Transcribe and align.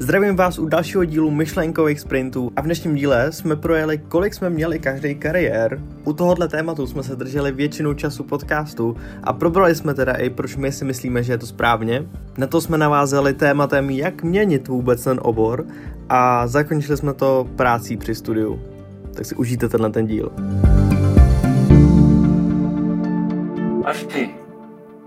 Zdravím 0.00 0.36
vás 0.36 0.58
u 0.58 0.66
dalšího 0.66 1.04
dílu 1.04 1.30
myšlenkových 1.30 2.00
sprintů 2.00 2.52
a 2.56 2.60
v 2.60 2.64
dnešním 2.64 2.94
díle 2.94 3.32
jsme 3.32 3.56
projeli, 3.56 3.98
kolik 3.98 4.34
jsme 4.34 4.50
měli 4.50 4.78
každý 4.78 5.14
kariér. 5.14 5.80
U 6.04 6.12
tohohle 6.12 6.48
tématu 6.48 6.86
jsme 6.86 7.02
se 7.02 7.16
drželi 7.16 7.52
většinu 7.52 7.94
času 7.94 8.24
podcastu 8.24 8.96
a 9.24 9.32
probrali 9.32 9.74
jsme 9.74 9.94
teda 9.94 10.12
i 10.12 10.30
proč 10.30 10.56
my 10.56 10.72
si 10.72 10.84
myslíme, 10.84 11.22
že 11.22 11.32
je 11.32 11.38
to 11.38 11.46
správně. 11.46 12.08
Na 12.38 12.46
to 12.46 12.60
jsme 12.60 12.78
navázali 12.78 13.34
tématem, 13.34 13.90
jak 13.90 14.22
měnit 14.22 14.68
vůbec 14.68 15.04
ten 15.04 15.20
obor 15.22 15.66
a 16.08 16.46
zakončili 16.46 16.96
jsme 16.96 17.14
to 17.14 17.48
prácí 17.56 17.96
při 17.96 18.14
studiu. 18.14 18.60
Tak 19.14 19.26
si 19.26 19.34
užijte 19.34 19.68
tenhle 19.68 19.90
ten 19.90 20.06
díl. 20.06 20.32
Až 23.84 24.02
ty. 24.04 24.30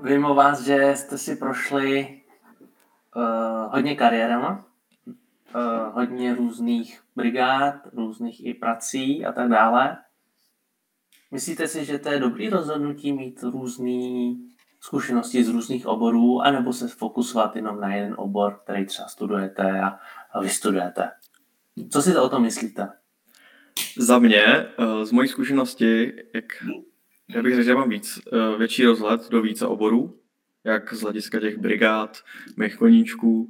Vím 0.03 0.25
o 0.25 0.35
vás, 0.35 0.61
že 0.61 0.91
jste 0.95 1.17
si 1.17 1.35
prošli 1.35 2.07
uh, 3.15 3.73
hodně 3.73 3.95
kariérama, 3.95 4.65
hodně 5.93 6.35
různých 6.35 7.01
brigád, 7.15 7.75
různých 7.93 8.45
i 8.45 8.53
prací 8.53 9.25
a 9.25 9.31
tak 9.31 9.49
dále. 9.49 9.97
Myslíte 11.31 11.67
si, 11.67 11.85
že 11.85 11.99
to 11.99 12.09
je 12.09 12.19
dobrý 12.19 12.49
rozhodnutí 12.49 13.13
mít 13.13 13.43
různé 13.43 14.35
zkušenosti 14.81 15.43
z 15.43 15.49
různých 15.49 15.87
oborů, 15.87 16.41
anebo 16.41 16.73
se 16.73 16.87
fokusovat 16.87 17.55
jenom 17.55 17.79
na 17.79 17.95
jeden 17.95 18.15
obor, 18.17 18.59
který 18.63 18.85
třeba 18.85 19.07
studujete 19.07 19.81
a, 19.81 19.99
a 20.33 20.41
vystudujete? 20.41 21.11
Co 21.89 22.01
si 22.01 22.13
to 22.13 22.23
o 22.23 22.29
tom 22.29 22.41
myslíte? 22.41 22.89
Za 23.97 24.19
mě, 24.19 24.65
z 25.03 25.11
mojí 25.11 25.27
zkušenosti, 25.27 26.13
jak 26.33 26.45
já 27.29 27.43
bych 27.43 27.55
řekl, 27.55 27.65
že 27.65 27.75
mám 27.75 27.89
víc, 27.89 28.19
větší 28.57 28.85
rozhled 28.85 29.29
do 29.29 29.41
více 29.41 29.67
oborů, 29.67 30.19
jak 30.63 30.93
z 30.93 31.01
hlediska 31.01 31.39
těch 31.39 31.57
brigád, 31.57 32.17
mých 32.57 32.77
koníčků, 32.77 33.49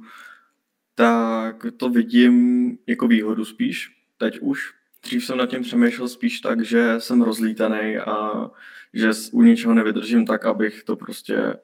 tak 0.94 1.66
to 1.76 1.88
vidím 1.88 2.78
jako 2.86 3.08
výhodu 3.08 3.44
spíš, 3.44 3.96
teď 4.16 4.38
už. 4.40 4.74
Dřív 5.02 5.24
jsem 5.24 5.38
nad 5.38 5.46
tím 5.46 5.62
přemýšlel 5.62 6.08
spíš 6.08 6.40
tak, 6.40 6.64
že 6.64 7.00
jsem 7.00 7.22
rozlítaný 7.22 7.96
a 7.96 8.50
že 8.94 9.10
u 9.32 9.42
ničeho 9.42 9.74
nevydržím 9.74 10.26
tak, 10.26 10.44
abych 10.44 10.84
to 10.84 10.96
prostě 10.96 11.56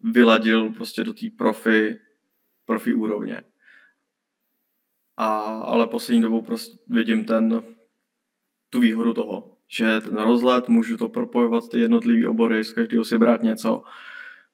vyladil 0.00 0.70
prostě 0.70 1.04
do 1.04 1.12
té 1.12 1.26
profi, 1.36 2.00
profi 2.64 2.94
úrovně. 2.94 3.42
A, 5.16 5.38
ale 5.44 5.86
poslední 5.86 6.22
dobou 6.22 6.42
prostě 6.42 6.78
vidím 6.88 7.24
ten, 7.24 7.62
tu 8.70 8.80
výhodu 8.80 9.14
toho, 9.14 9.56
že 9.68 10.00
ten 10.00 10.16
rozhled, 10.16 10.68
můžu 10.68 10.96
to 10.96 11.08
propojovat 11.08 11.68
ty 11.68 11.80
jednotlivé 11.80 12.28
obory, 12.28 12.64
z 12.64 12.72
každého 12.72 13.04
si 13.04 13.18
brát 13.18 13.42
něco. 13.42 13.82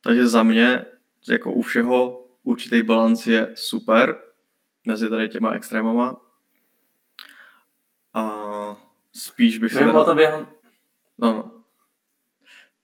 Takže 0.01 0.29
za 0.29 0.43
mě, 0.43 0.85
jako 1.29 1.53
u 1.53 1.63
všeho, 1.63 2.28
určitý 2.49 2.83
balans 2.83 3.27
je 3.27 3.53
super 3.55 4.23
mezi 4.87 5.11
tady 5.11 5.29
těma 5.29 5.53
extrémama. 5.53 6.21
A 8.15 8.33
spíš 9.13 9.59
bych 9.59 9.73
se 9.73 9.79
teda... 9.79 10.05
to 10.05 10.15
během... 10.15 10.47
No, 11.19 11.33
no. 11.33 11.51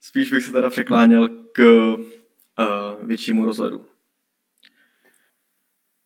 Spíš 0.01 0.31
bych 0.31 0.45
se 0.45 0.51
teda 0.51 0.69
překláněl 0.69 1.29
k 1.29 1.59
uh, 1.59 3.07
většímu 3.07 3.45
rozhledu. 3.45 3.85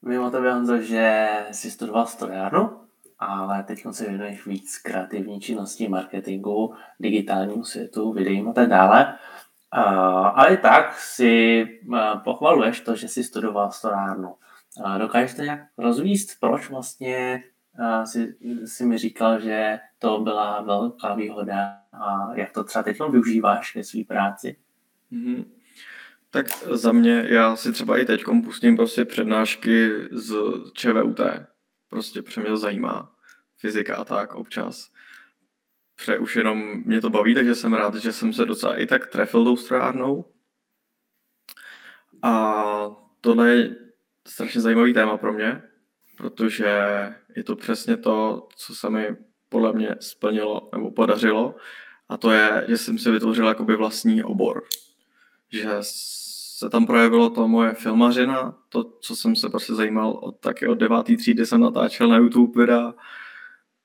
Vím 0.01 0.21
o 0.21 0.31
tobě, 0.31 0.53
Honzo, 0.53 0.77
že 0.77 1.29
jsi 1.51 1.71
studoval 1.71 2.05
strojárnu, 2.05 2.81
ale 3.19 3.63
teď 3.63 3.85
se 3.91 4.09
věnuješ 4.09 4.45
víc 4.45 4.77
kreativní 4.77 5.41
činnosti, 5.41 5.87
marketingu, 5.87 6.75
digitálnímu 6.99 7.63
světu, 7.63 8.13
videím 8.13 8.49
a 8.49 8.53
tak 8.53 8.69
dále. 8.69 9.17
Ale 9.71 10.57
tak 10.57 10.99
si 10.99 11.65
pochvaluješ 12.23 12.81
to, 12.81 12.95
že 12.95 13.07
jsi 13.07 13.23
studoval 13.23 13.71
storárnu. 13.71 14.35
Dokážeš 14.97 15.33
to 15.33 15.41
nějak 15.41 15.59
rozvíst, 15.77 16.39
proč 16.39 16.69
vlastně 16.69 17.43
si, 18.05 18.35
si 18.65 18.85
mi 18.85 18.97
říkal, 18.97 19.39
že 19.39 19.79
to 19.99 20.19
byla 20.19 20.61
velká 20.61 21.15
výhoda 21.15 21.77
a 21.93 22.33
jak 22.35 22.51
to 22.51 22.63
třeba 22.63 22.83
teď 22.83 22.97
využíváš 23.11 23.71
ke 23.71 23.83
své 23.83 24.03
práci? 24.07 24.57
Mm-hmm. 25.11 25.45
Tak 26.29 26.47
za 26.71 26.91
mě, 26.91 27.25
já 27.29 27.55
si 27.55 27.71
třeba 27.71 27.97
i 27.97 28.05
teď 28.05 28.23
pustím 28.43 28.77
prostě 28.77 29.05
přednášky 29.05 29.89
z 30.11 30.35
ČVUT. 30.73 31.19
Prostě 31.89 32.21
protože 32.21 32.41
mě 32.41 32.57
zajímá. 32.57 33.11
Fyzika 33.57 33.95
a 33.95 34.03
tak 34.05 34.35
občas 34.35 34.91
protože 35.99 36.17
už 36.17 36.35
jenom 36.35 36.83
mě 36.85 37.01
to 37.01 37.09
baví, 37.09 37.33
takže 37.35 37.55
jsem 37.55 37.73
rád, 37.73 37.95
že 37.95 38.11
jsem 38.11 38.33
se 38.33 38.45
docela 38.45 38.75
i 38.75 38.85
tak 38.85 39.07
trefil 39.07 39.43
tou 39.43 39.57
strojárnou. 39.57 40.25
A 42.21 42.65
tohle 43.21 43.49
je 43.49 43.75
strašně 44.27 44.61
zajímavý 44.61 44.93
téma 44.93 45.17
pro 45.17 45.33
mě, 45.33 45.61
protože 46.17 46.77
je 47.35 47.43
to 47.43 47.55
přesně 47.55 47.97
to, 47.97 48.47
co 48.55 48.75
se 48.75 48.89
mi 48.89 49.15
podle 49.49 49.73
mě 49.73 49.95
splnilo 49.99 50.69
nebo 50.73 50.91
podařilo. 50.91 51.55
A 52.09 52.17
to 52.17 52.31
je, 52.31 52.65
že 52.67 52.77
jsem 52.77 52.97
si 52.97 53.11
vytvořil 53.11 53.47
jakoby 53.47 53.75
vlastní 53.75 54.23
obor. 54.23 54.63
Že 55.51 55.69
se 55.81 56.69
tam 56.69 56.85
projevilo 56.85 57.29
to 57.29 57.47
moje 57.47 57.73
filmařina, 57.73 58.57
to, 58.69 58.83
co 58.83 59.15
jsem 59.15 59.35
se 59.35 59.49
prostě 59.49 59.73
zajímal 59.73 60.11
od 60.11 60.39
taky 60.39 60.67
od 60.67 60.75
devátý 60.75 61.17
třídy 61.17 61.45
jsem 61.45 61.61
natáčel 61.61 62.07
na 62.07 62.17
YouTube 62.17 62.61
videa, 62.61 62.93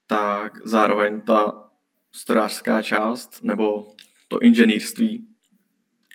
tak 0.06 0.66
zároveň 0.66 1.20
ta 1.20 1.63
strojářská 2.14 2.82
část 2.82 3.42
nebo 3.42 3.94
to 4.28 4.38
inženýrství 4.38 5.28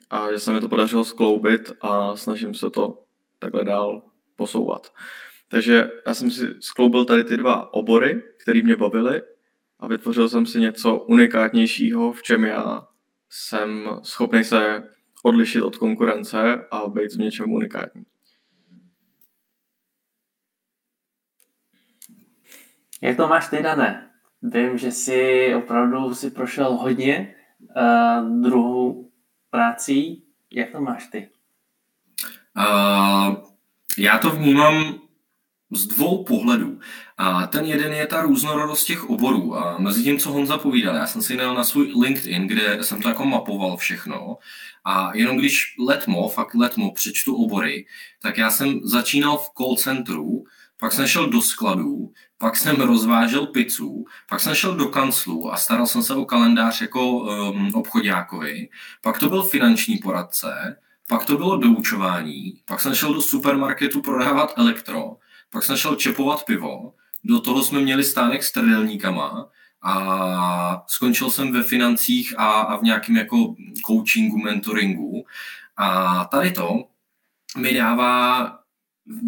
a 0.10 0.32
že 0.32 0.40
se 0.40 0.54
mi 0.54 0.62
to 0.62 0.70
podařilo 0.70 1.06
skloubit 1.06 1.72
a 1.82 2.16
snažím 2.16 2.54
se 2.54 2.70
to 2.70 3.04
takhle 3.40 3.66
dál 3.66 4.02
posouvat. 4.36 4.94
Takže 5.48 5.92
já 6.08 6.14
jsem 6.14 6.32
si 6.32 6.48
skloubil 6.60 7.06
tady 7.06 7.24
ty 7.24 7.38
dva 7.38 7.74
obory, 7.74 8.24
které 8.44 8.62
mě 8.62 8.76
bavily 8.76 9.22
a 9.80 9.88
vytvořil 9.88 10.30
jsem 10.30 10.46
si 10.46 10.60
něco 10.60 10.98
unikátnějšího, 10.98 12.14
v 12.14 12.24
čem 12.24 12.44
já 12.44 12.88
jsem 13.30 13.90
schopný 14.04 14.44
se 14.44 14.84
odlišit 15.24 15.62
od 15.62 15.78
konkurence 15.78 16.66
a 16.72 16.88
být 16.88 17.14
v 17.14 17.20
něčem 17.20 17.52
unikátní. 17.52 18.04
Jak 23.02 23.18
to 23.18 23.28
máš 23.28 23.48
ty, 23.48 23.64
Dané? 23.64 24.09
Vím, 24.42 24.78
že 24.78 24.92
si 24.92 25.52
opravdu 25.56 26.16
si 26.16 26.32
prošel 26.32 26.72
hodně 26.74 27.36
uh, 27.60 28.42
druhou 28.42 29.10
prací. 29.50 30.24
Jak 30.52 30.72
to 30.72 30.82
máš 30.82 31.08
ty? 31.08 31.30
Uh, 32.58 33.36
já 33.98 34.18
to 34.18 34.30
vnímám 34.30 35.00
z 35.72 35.88
dvou 35.88 36.24
pohledů. 36.24 36.80
A 37.18 37.48
ten 37.48 37.66
jeden 37.66 37.94
je 37.94 38.08
ta 38.08 38.22
různorodost 38.22 38.86
těch 38.86 39.10
oborů. 39.10 39.58
A 39.58 39.78
mezi 39.78 40.04
tím, 40.04 40.20
co 40.20 40.32
Honza 40.32 40.58
povídal, 40.58 40.96
já 40.96 41.08
jsem 41.08 41.22
si 41.22 41.34
jel 41.34 41.56
na 41.56 41.64
svůj 41.64 41.94
LinkedIn, 42.02 42.48
kde 42.48 42.84
jsem 42.84 43.02
to 43.02 43.10
jako 43.10 43.26
mapoval 43.26 43.78
všechno. 43.78 44.38
A 44.86 45.12
jenom 45.16 45.38
když 45.38 45.76
letmo, 45.80 46.30
fakt 46.30 46.56
letmo, 46.56 46.92
přečtu 46.92 47.36
obory, 47.36 47.86
tak 48.22 48.38
já 48.38 48.50
jsem 48.50 48.80
začínal 48.84 49.38
v 49.38 49.50
call 49.58 49.76
centru, 49.76 50.44
pak 50.80 50.92
jsem 50.92 51.08
šel 51.08 51.30
do 51.30 51.42
skladů, 51.42 52.12
pak 52.38 52.58
jsem 52.58 52.76
rozvážel 52.76 53.46
pizzu, 53.46 54.06
pak 54.30 54.40
jsem 54.40 54.56
šel 54.56 54.76
do 54.76 54.86
kanclu 54.86 55.54
a 55.54 55.58
staral 55.58 55.88
jsem 55.88 56.04
se 56.04 56.16
o 56.16 56.26
kalendář 56.26 56.82
jako 56.82 57.18
um, 57.18 57.76
obchodňákovi, 57.76 58.70
pak 59.02 59.20
to 59.20 59.30
byl 59.30 59.44
finanční 59.44 59.98
poradce, 59.98 60.78
pak 61.08 61.26
to 61.26 61.38
bylo 61.38 61.58
doučování, 61.58 62.62
pak 62.66 62.82
jsem 62.82 62.96
šel 62.96 63.14
do 63.14 63.22
supermarketu 63.22 64.02
prodávat 64.02 64.54
elektro, 64.58 65.18
pak 65.50 65.64
jsem 65.64 65.78
šel 65.78 65.96
čepovat 65.96 66.44
pivo, 66.46 66.94
do 67.24 67.40
toho 67.40 67.64
jsme 67.64 67.80
měli 67.80 68.04
stánek 68.04 68.44
s 68.44 68.52
trdelníkama 68.52 69.50
a 69.82 70.84
skončil 70.88 71.30
jsem 71.30 71.52
ve 71.52 71.64
financích 71.64 72.40
a, 72.40 72.62
a 72.62 72.78
v 72.78 72.84
nějakém 72.84 73.18
jako 73.18 73.56
coachingu, 73.86 74.38
mentoringu. 74.38 75.26
A 75.78 76.26
tady 76.26 76.52
to 76.52 76.84
mi 77.58 77.74
dává 77.74 78.59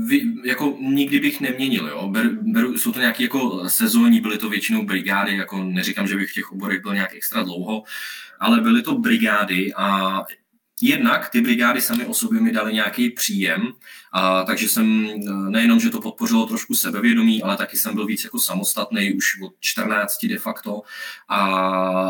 vy, 0.07 0.21
jako 0.45 0.77
nikdy 0.81 1.19
bych 1.19 1.41
neměnil, 1.41 1.87
jo. 1.87 2.07
Ber, 2.07 2.29
beru, 2.41 2.77
jsou 2.77 2.91
to 2.91 2.99
nějaké 2.99 3.23
jako 3.23 3.69
sezónní, 3.69 4.21
byly 4.21 4.37
to 4.37 4.49
většinou 4.49 4.85
brigády, 4.85 5.37
jako 5.37 5.63
neříkám, 5.63 6.07
že 6.07 6.15
bych 6.15 6.31
v 6.31 6.33
těch 6.33 6.51
oborech 6.51 6.81
byl 6.81 6.93
nějak 6.93 7.15
extra 7.15 7.43
dlouho, 7.43 7.83
ale 8.39 8.61
byly 8.61 8.81
to 8.81 8.97
brigády 8.97 9.73
a 9.73 10.21
Jednak 10.83 11.29
ty 11.29 11.41
brigády 11.41 11.81
sami 11.81 12.05
o 12.05 12.13
sobě 12.13 12.41
mi 12.41 12.51
dali 12.51 12.73
nějaký 12.73 13.09
příjem, 13.09 13.71
a, 14.11 14.43
takže 14.43 14.69
jsem 14.69 15.07
nejenom, 15.49 15.79
že 15.79 15.89
to 15.89 16.01
podpořilo 16.01 16.45
trošku 16.45 16.75
sebevědomí, 16.75 17.43
ale 17.43 17.57
taky 17.57 17.77
jsem 17.77 17.95
byl 17.95 18.05
víc 18.05 18.23
jako 18.23 18.39
samostatný 18.39 19.13
už 19.13 19.41
od 19.41 19.53
14 19.59 20.25
de 20.25 20.37
facto. 20.37 20.81
A, 21.27 21.39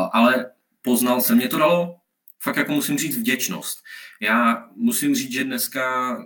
ale 0.04 0.46
poznal 0.82 1.20
jsem, 1.20 1.36
mě 1.36 1.48
to 1.48 1.58
dalo 1.58 1.96
fakt 2.42 2.56
jako 2.56 2.72
musím 2.72 2.98
říct 2.98 3.16
vděčnost. 3.16 3.82
Já 4.22 4.68
musím 4.76 5.14
říct, 5.14 5.32
že 5.32 5.44
dneska 5.44 6.16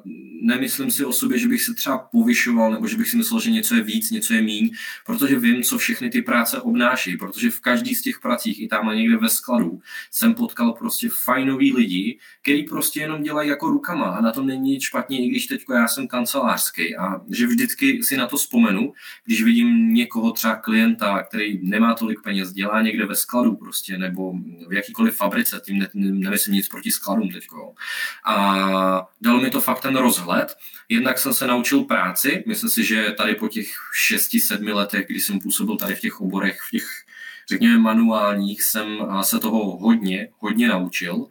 nemyslím 0.43 0.91
si 0.91 1.05
o 1.05 1.13
sobě, 1.13 1.39
že 1.39 1.49
bych 1.49 1.63
se 1.63 1.75
třeba 1.75 1.99
povyšoval, 1.99 2.73
nebo 2.73 2.89
že 2.89 2.97
bych 2.97 3.09
si 3.09 3.17
myslel, 3.17 3.41
že 3.41 3.51
něco 3.51 3.75
je 3.75 3.83
víc, 3.83 4.11
něco 4.11 4.35
je 4.35 4.43
míň, 4.43 4.71
protože 5.07 5.39
vím, 5.39 5.63
co 5.63 5.79
všechny 5.79 6.11
ty 6.11 6.23
práce 6.23 6.61
obnáší, 6.61 7.17
protože 7.17 7.51
v 7.51 7.61
každý 7.61 7.95
z 7.95 8.03
těch 8.03 8.21
pracích, 8.21 8.61
i 8.61 8.69
tam 8.69 8.97
někde 8.97 9.17
ve 9.17 9.29
skladu, 9.29 9.81
jsem 10.11 10.35
potkal 10.35 10.73
prostě 10.73 11.09
fajnový 11.25 11.73
lidi, 11.73 12.19
který 12.43 12.63
prostě 12.63 13.01
jenom 13.01 13.23
dělají 13.23 13.49
jako 13.49 13.71
rukama 13.71 14.05
a 14.05 14.21
na 14.21 14.33
tom 14.33 14.47
není 14.47 14.71
nic 14.71 14.83
špatně, 14.83 15.27
i 15.27 15.29
když 15.29 15.47
teď 15.47 15.65
já 15.75 15.89
jsem 15.89 16.09
kancelářský 16.09 16.97
a 16.97 17.21
že 17.31 17.47
vždycky 17.47 18.03
si 18.03 18.17
na 18.17 18.27
to 18.27 18.37
vzpomenu, 18.37 18.93
když 19.25 19.43
vidím 19.43 19.95
někoho 19.95 20.33
třeba 20.33 20.57
klienta, 20.57 21.23
který 21.23 21.61
nemá 21.63 21.95
tolik 21.95 22.23
peněz, 22.23 22.53
dělá 22.53 22.83
někde 22.83 23.07
ve 23.07 23.15
skladu 23.15 23.57
prostě, 23.57 23.99
nebo 23.99 24.33
v 24.69 24.73
jakýkoliv 24.73 25.17
fabrice, 25.17 25.61
tím 25.65 25.79
ne, 25.79 25.89
nemyslím 25.95 26.55
nic 26.55 26.69
proti 26.69 26.91
skladům 26.91 27.29
teď. 27.29 27.47
A 28.25 29.09
dalo 29.21 29.41
mi 29.41 29.51
to 29.51 29.61
fakt 29.61 29.81
ten 29.81 29.97
rozhled. 29.97 30.57
Jednak 30.89 31.19
jsem 31.19 31.35
se 31.35 31.47
naučil 31.47 31.83
práci, 31.85 32.45
myslím 32.47 32.71
si, 32.71 32.85
že 32.85 33.15
tady 33.17 33.35
po 33.35 33.49
těch 33.49 33.69
6-7 34.11 34.75
letech, 34.75 35.07
kdy 35.07 35.21
jsem 35.21 35.39
působil 35.39 35.77
tady 35.77 35.95
v 35.95 36.01
těch 36.01 36.21
oborech, 36.21 36.59
v 36.69 36.71
těch 36.71 36.87
řekněme 37.49 37.79
manuálních, 37.79 38.63
jsem 38.63 38.99
se 39.23 39.39
toho 39.39 39.77
hodně, 39.77 40.29
hodně 40.39 40.69
naučil. 40.69 41.27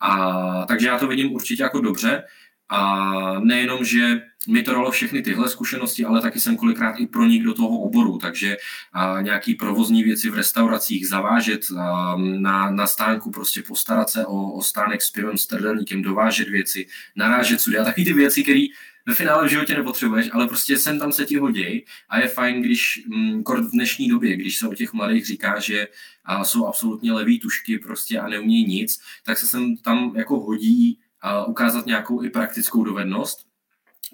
A, 0.00 0.64
takže 0.68 0.86
já 0.86 0.98
to 0.98 1.06
vidím 1.06 1.32
určitě 1.32 1.62
jako 1.62 1.80
dobře. 1.80 2.22
A 2.68 3.40
nejenom, 3.40 3.84
že 3.84 4.22
mi 4.48 4.62
to 4.62 4.72
dalo 4.72 4.90
všechny 4.90 5.22
tyhle 5.22 5.48
zkušenosti, 5.48 6.04
ale 6.04 6.20
taky 6.20 6.40
jsem 6.40 6.56
kolikrát 6.56 6.96
i 6.98 7.06
pronik 7.06 7.42
do 7.42 7.54
toho 7.54 7.78
oboru, 7.78 8.18
takže 8.18 8.56
a, 8.92 9.20
nějaký 9.20 9.54
provozní 9.54 10.02
věci 10.02 10.30
v 10.30 10.34
restauracích 10.34 11.08
zavážet 11.08 11.60
a, 11.78 12.16
na, 12.16 12.70
na 12.70 12.86
stánku, 12.86 13.30
prostě 13.30 13.62
postarat 13.62 14.10
se 14.10 14.26
o, 14.26 14.52
o 14.52 14.62
stánek 14.62 15.02
s 15.02 15.10
pivem, 15.10 15.38
s 15.38 15.46
trdelníkem, 15.46 16.02
dovážet 16.02 16.48
věci, 16.48 16.86
narážet 17.16 17.60
sudy 17.60 17.78
a 17.78 17.84
taky 17.84 18.04
ty 18.04 18.12
věci, 18.12 18.42
které 18.42 18.66
ve 19.06 19.14
finále 19.14 19.46
v 19.46 19.50
životě 19.50 19.74
nepotřebuješ, 19.74 20.30
ale 20.32 20.48
prostě 20.48 20.78
sem 20.78 20.98
tam 20.98 21.12
se 21.12 21.24
ti 21.24 21.36
hodí 21.36 21.84
a 22.08 22.18
je 22.18 22.28
fajn, 22.28 22.62
když 22.62 23.02
mm, 23.06 23.42
kort 23.42 23.64
v 23.64 23.70
dnešní 23.70 24.08
době, 24.08 24.36
když 24.36 24.58
se 24.58 24.68
o 24.68 24.74
těch 24.74 24.92
mladých 24.92 25.26
říká, 25.26 25.60
že 25.60 25.88
a, 26.24 26.44
jsou 26.44 26.66
absolutně 26.66 27.12
levý 27.12 27.40
tušky 27.40 27.78
prostě 27.78 28.18
a 28.18 28.28
neumí 28.28 28.64
nic, 28.64 29.00
tak 29.24 29.38
se 29.38 29.46
sem 29.46 29.76
tam 29.76 30.12
jako 30.16 30.40
hodí 30.40 30.98
ukázat 31.46 31.86
nějakou 31.86 32.22
i 32.22 32.30
praktickou 32.30 32.84
dovednost. 32.84 33.46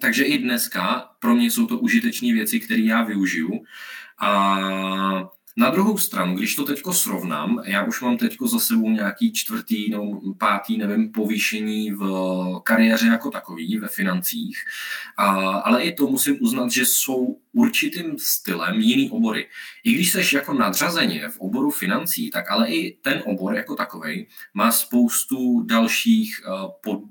Takže 0.01 0.25
i 0.25 0.39
dneska 0.39 1.11
pro 1.19 1.35
mě 1.35 1.51
jsou 1.51 1.67
to 1.67 1.79
užitečné 1.79 2.33
věci, 2.33 2.61
které 2.61 2.81
já 2.81 3.03
využiju. 3.03 3.63
A 4.19 4.59
na 5.61 5.71
druhou 5.71 5.99
stranu, 5.99 6.35
když 6.35 6.55
to 6.55 6.65
teďko 6.65 6.93
srovnám, 6.93 7.63
já 7.65 7.85
už 7.85 8.01
mám 8.01 8.17
teďko 8.17 8.49
za 8.49 8.59
sebou 8.59 8.91
nějaký 8.91 9.33
čtvrtý 9.33 9.91
nebo 9.91 10.21
pátý, 10.39 10.79
nevím, 10.79 11.13
povýšení 11.13 11.93
v 11.93 12.05
kariéře 12.65 13.07
jako 13.07 13.31
takový, 13.31 13.79
ve 13.79 13.89
financích, 13.89 14.59
a, 15.17 15.27
ale 15.51 15.83
i 15.83 15.93
to 15.93 16.07
musím 16.07 16.37
uznat, 16.41 16.71
že 16.71 16.87
jsou 16.87 17.39
určitým 17.53 18.19
stylem 18.19 18.81
jiný 18.81 19.11
obory. 19.11 19.47
I 19.85 19.93
když 19.93 20.13
jsi 20.13 20.37
jako 20.37 20.55
nadřazeně 20.55 21.29
v 21.29 21.39
oboru 21.41 21.71
financí, 21.71 22.31
tak 22.31 22.51
ale 22.51 22.69
i 22.69 22.97
ten 23.03 23.23
obor 23.27 23.55
jako 23.55 23.75
takový 23.75 24.27
má 24.55 24.73
spoustu 24.73 25.63
dalších 25.63 26.41
uh, 26.47 26.71
pod 26.83 27.03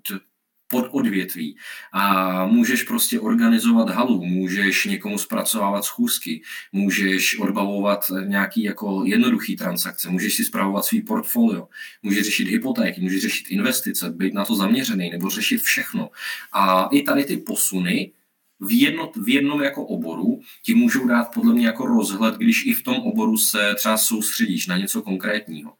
pod 0.69 0.87
odvětví. 0.91 1.57
A 1.91 2.45
můžeš 2.45 2.83
prostě 2.83 3.19
organizovat 3.19 3.89
halu, 3.89 4.25
můžeš 4.25 4.85
někomu 4.85 5.17
zpracovávat 5.17 5.83
schůzky, 5.83 6.41
můžeš 6.71 7.39
odbavovat 7.39 8.05
nějaký 8.25 8.63
jako 8.63 9.03
jednoduchý 9.05 9.55
transakce, 9.55 10.09
můžeš 10.09 10.35
si 10.35 10.43
zpravovat 10.43 10.85
svý 10.85 11.01
portfolio, 11.01 11.67
můžeš 12.03 12.25
řešit 12.25 12.47
hypotéky, 12.47 13.01
můžeš 13.01 13.21
řešit 13.21 13.51
investice, 13.51 14.09
být 14.09 14.33
na 14.33 14.45
to 14.45 14.55
zaměřený 14.55 15.09
nebo 15.09 15.29
řešit 15.29 15.61
všechno. 15.61 16.09
A 16.53 16.89
i 16.91 17.01
tady 17.01 17.23
ty 17.23 17.37
posuny 17.37 18.11
v, 18.59 18.81
jedno, 18.81 19.11
v 19.23 19.29
jednom 19.29 19.61
jako 19.61 19.85
oboru 19.85 20.41
ti 20.63 20.75
můžou 20.75 21.07
dát 21.07 21.33
podle 21.33 21.53
mě 21.53 21.65
jako 21.65 21.85
rozhled, 21.85 22.35
když 22.35 22.65
i 22.65 22.73
v 22.73 22.83
tom 22.83 22.95
oboru 22.95 23.37
se 23.37 23.75
třeba 23.75 23.97
soustředíš 23.97 24.67
na 24.67 24.77
něco 24.77 25.01
konkrétního. 25.01 25.73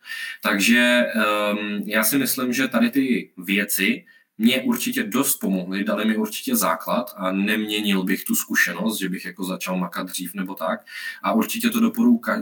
Takže 0.44 1.06
um, 1.06 1.84
já 1.86 2.04
si 2.04 2.18
myslím, 2.18 2.54
že 2.54 2.68
tady 2.68 2.90
ty 2.90 3.30
věci 3.38 4.06
mě 4.40 4.62
určitě 4.62 5.04
dost 5.04 5.36
pomohly, 5.36 5.84
dali 5.84 6.06
mi 6.06 6.18
určitě 6.18 6.56
základ 6.56 7.14
a 7.18 7.32
neměnil 7.32 8.04
bych 8.04 8.24
tu 8.24 8.36
zkušenost, 8.36 9.00
že 9.00 9.10
bych 9.10 9.26
jako 9.26 9.44
začal 9.44 9.78
makat 9.78 10.08
dřív 10.08 10.34
nebo 10.34 10.56
tak. 10.56 10.86
A 11.24 11.34
určitě 11.34 11.70
to 11.70 11.80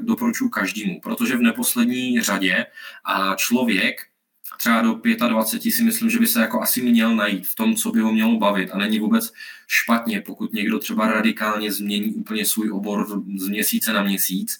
doporučuji 0.02 0.50
každému, 0.50 1.00
protože 1.02 1.38
v 1.38 1.42
neposlední 1.42 2.22
řadě 2.22 2.66
a 3.06 3.36
člověk 3.36 4.02
třeba 4.58 4.82
do 4.82 5.00
25 5.28 5.72
si 5.72 5.84
myslím, 5.84 6.10
že 6.10 6.20
by 6.20 6.28
se 6.28 6.42
jako 6.42 6.62
asi 6.62 6.82
měl 6.82 7.16
najít 7.16 7.48
v 7.48 7.56
tom, 7.56 7.76
co 7.76 7.92
by 7.92 8.00
ho 8.00 8.12
mělo 8.12 8.40
bavit 8.40 8.70
a 8.74 8.78
není 8.78 9.00
vůbec 9.00 9.34
špatně, 9.68 10.22
pokud 10.22 10.54
někdo 10.54 10.80
třeba 10.80 11.08
radikálně 11.08 11.72
změní 11.72 12.14
úplně 12.14 12.46
svůj 12.46 12.72
obor 12.72 13.24
z 13.38 13.48
měsíce 13.48 13.94
na 13.94 14.04
měsíc. 14.04 14.60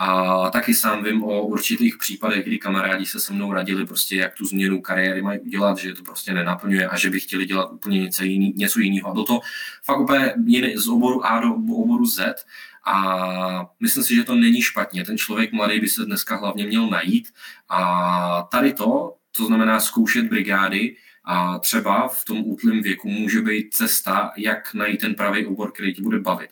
A 0.00 0.50
taky 0.50 0.74
sám 0.74 1.04
vím 1.04 1.24
o 1.24 1.42
určitých 1.42 1.96
případech, 1.96 2.44
kdy 2.44 2.58
kamarádi 2.58 3.06
se 3.06 3.20
se 3.20 3.32
mnou 3.32 3.52
radili 3.52 3.86
prostě, 3.86 4.16
jak 4.16 4.34
tu 4.34 4.44
změnu 4.44 4.80
kariéry 4.80 5.22
mají 5.22 5.40
udělat, 5.40 5.78
že 5.78 5.94
to 5.94 6.02
prostě 6.02 6.34
nenaplňuje 6.34 6.88
a 6.88 6.98
že 6.98 7.10
by 7.10 7.20
chtěli 7.20 7.46
dělat 7.46 7.72
úplně 7.72 8.00
něco, 8.00 8.24
jiný, 8.24 8.52
něco 8.56 8.80
jiného. 8.80 9.10
A 9.10 9.14
do 9.14 9.24
to 9.24 9.40
fakt 9.84 10.00
úplně 10.00 10.34
z 10.76 10.88
oboru 10.88 11.26
A 11.26 11.40
do 11.40 11.54
oboru 11.54 12.06
Z. 12.06 12.44
A 12.84 13.70
myslím 13.80 14.04
si, 14.04 14.14
že 14.14 14.24
to 14.24 14.34
není 14.34 14.62
špatně. 14.62 15.04
Ten 15.04 15.18
člověk 15.18 15.52
mladý 15.52 15.80
by 15.80 15.88
se 15.88 16.04
dneska 16.04 16.36
hlavně 16.36 16.66
měl 16.66 16.86
najít. 16.86 17.28
A 17.68 18.48
tady 18.50 18.72
to, 18.72 19.14
to 19.38 19.46
znamená 19.46 19.80
zkoušet 19.80 20.24
brigády, 20.26 20.96
a 21.30 21.58
třeba 21.58 22.08
v 22.08 22.24
tom 22.24 22.42
útlém 22.44 22.82
věku 22.82 23.08
může 23.08 23.42
být 23.42 23.74
cesta, 23.74 24.32
jak 24.36 24.74
najít 24.74 25.00
ten 25.00 25.14
pravý 25.14 25.46
obor, 25.46 25.72
který 25.72 25.94
ti 25.94 26.02
bude 26.02 26.20
bavit. 26.20 26.50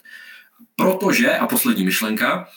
Protože, 0.77 1.37
a 1.37 1.47
poslední 1.47 1.85
myšlenka, 1.85 2.49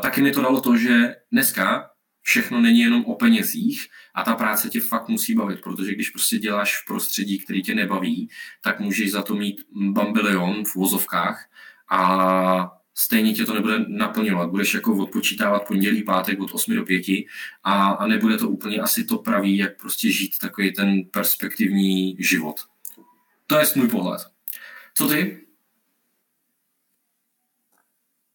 taky 0.00 0.22
mi 0.22 0.32
to 0.32 0.42
dalo 0.42 0.60
to, 0.60 0.76
že 0.76 1.16
dneska 1.32 1.90
všechno 2.22 2.60
není 2.60 2.80
jenom 2.80 3.04
o 3.04 3.14
penězích 3.14 3.86
a 4.14 4.22
ta 4.22 4.34
práce 4.34 4.70
tě 4.70 4.80
fakt 4.80 5.08
musí 5.08 5.34
bavit, 5.34 5.60
protože 5.60 5.94
když 5.94 6.10
prostě 6.10 6.38
děláš 6.38 6.82
v 6.82 6.86
prostředí, 6.86 7.38
který 7.38 7.62
tě 7.62 7.74
nebaví, 7.74 8.30
tak 8.62 8.80
můžeš 8.80 9.12
za 9.12 9.22
to 9.22 9.34
mít 9.34 9.66
bambilion 9.72 10.64
v 10.64 10.74
vozovkách 10.74 11.44
a 11.90 12.73
stejně 12.94 13.32
tě 13.32 13.44
to 13.44 13.54
nebude 13.54 13.78
naplňovat. 13.88 14.50
Budeš 14.50 14.74
jako 14.74 14.96
odpočítávat 14.96 15.66
pondělí, 15.66 16.02
pátek 16.02 16.40
od 16.40 16.54
8 16.54 16.74
do 16.74 16.84
5 16.84 17.04
a, 17.64 17.88
a 17.88 18.06
nebude 18.06 18.38
to 18.38 18.48
úplně 18.48 18.78
asi 18.78 19.04
to 19.04 19.18
pravý, 19.18 19.56
jak 19.56 19.80
prostě 19.80 20.12
žít 20.12 20.38
takový 20.38 20.72
ten 20.72 21.04
perspektivní 21.04 22.16
život. 22.18 22.60
To 23.46 23.58
je 23.58 23.64
můj 23.76 23.88
pohled. 23.88 24.20
Co 24.94 25.08
ty? 25.08 25.46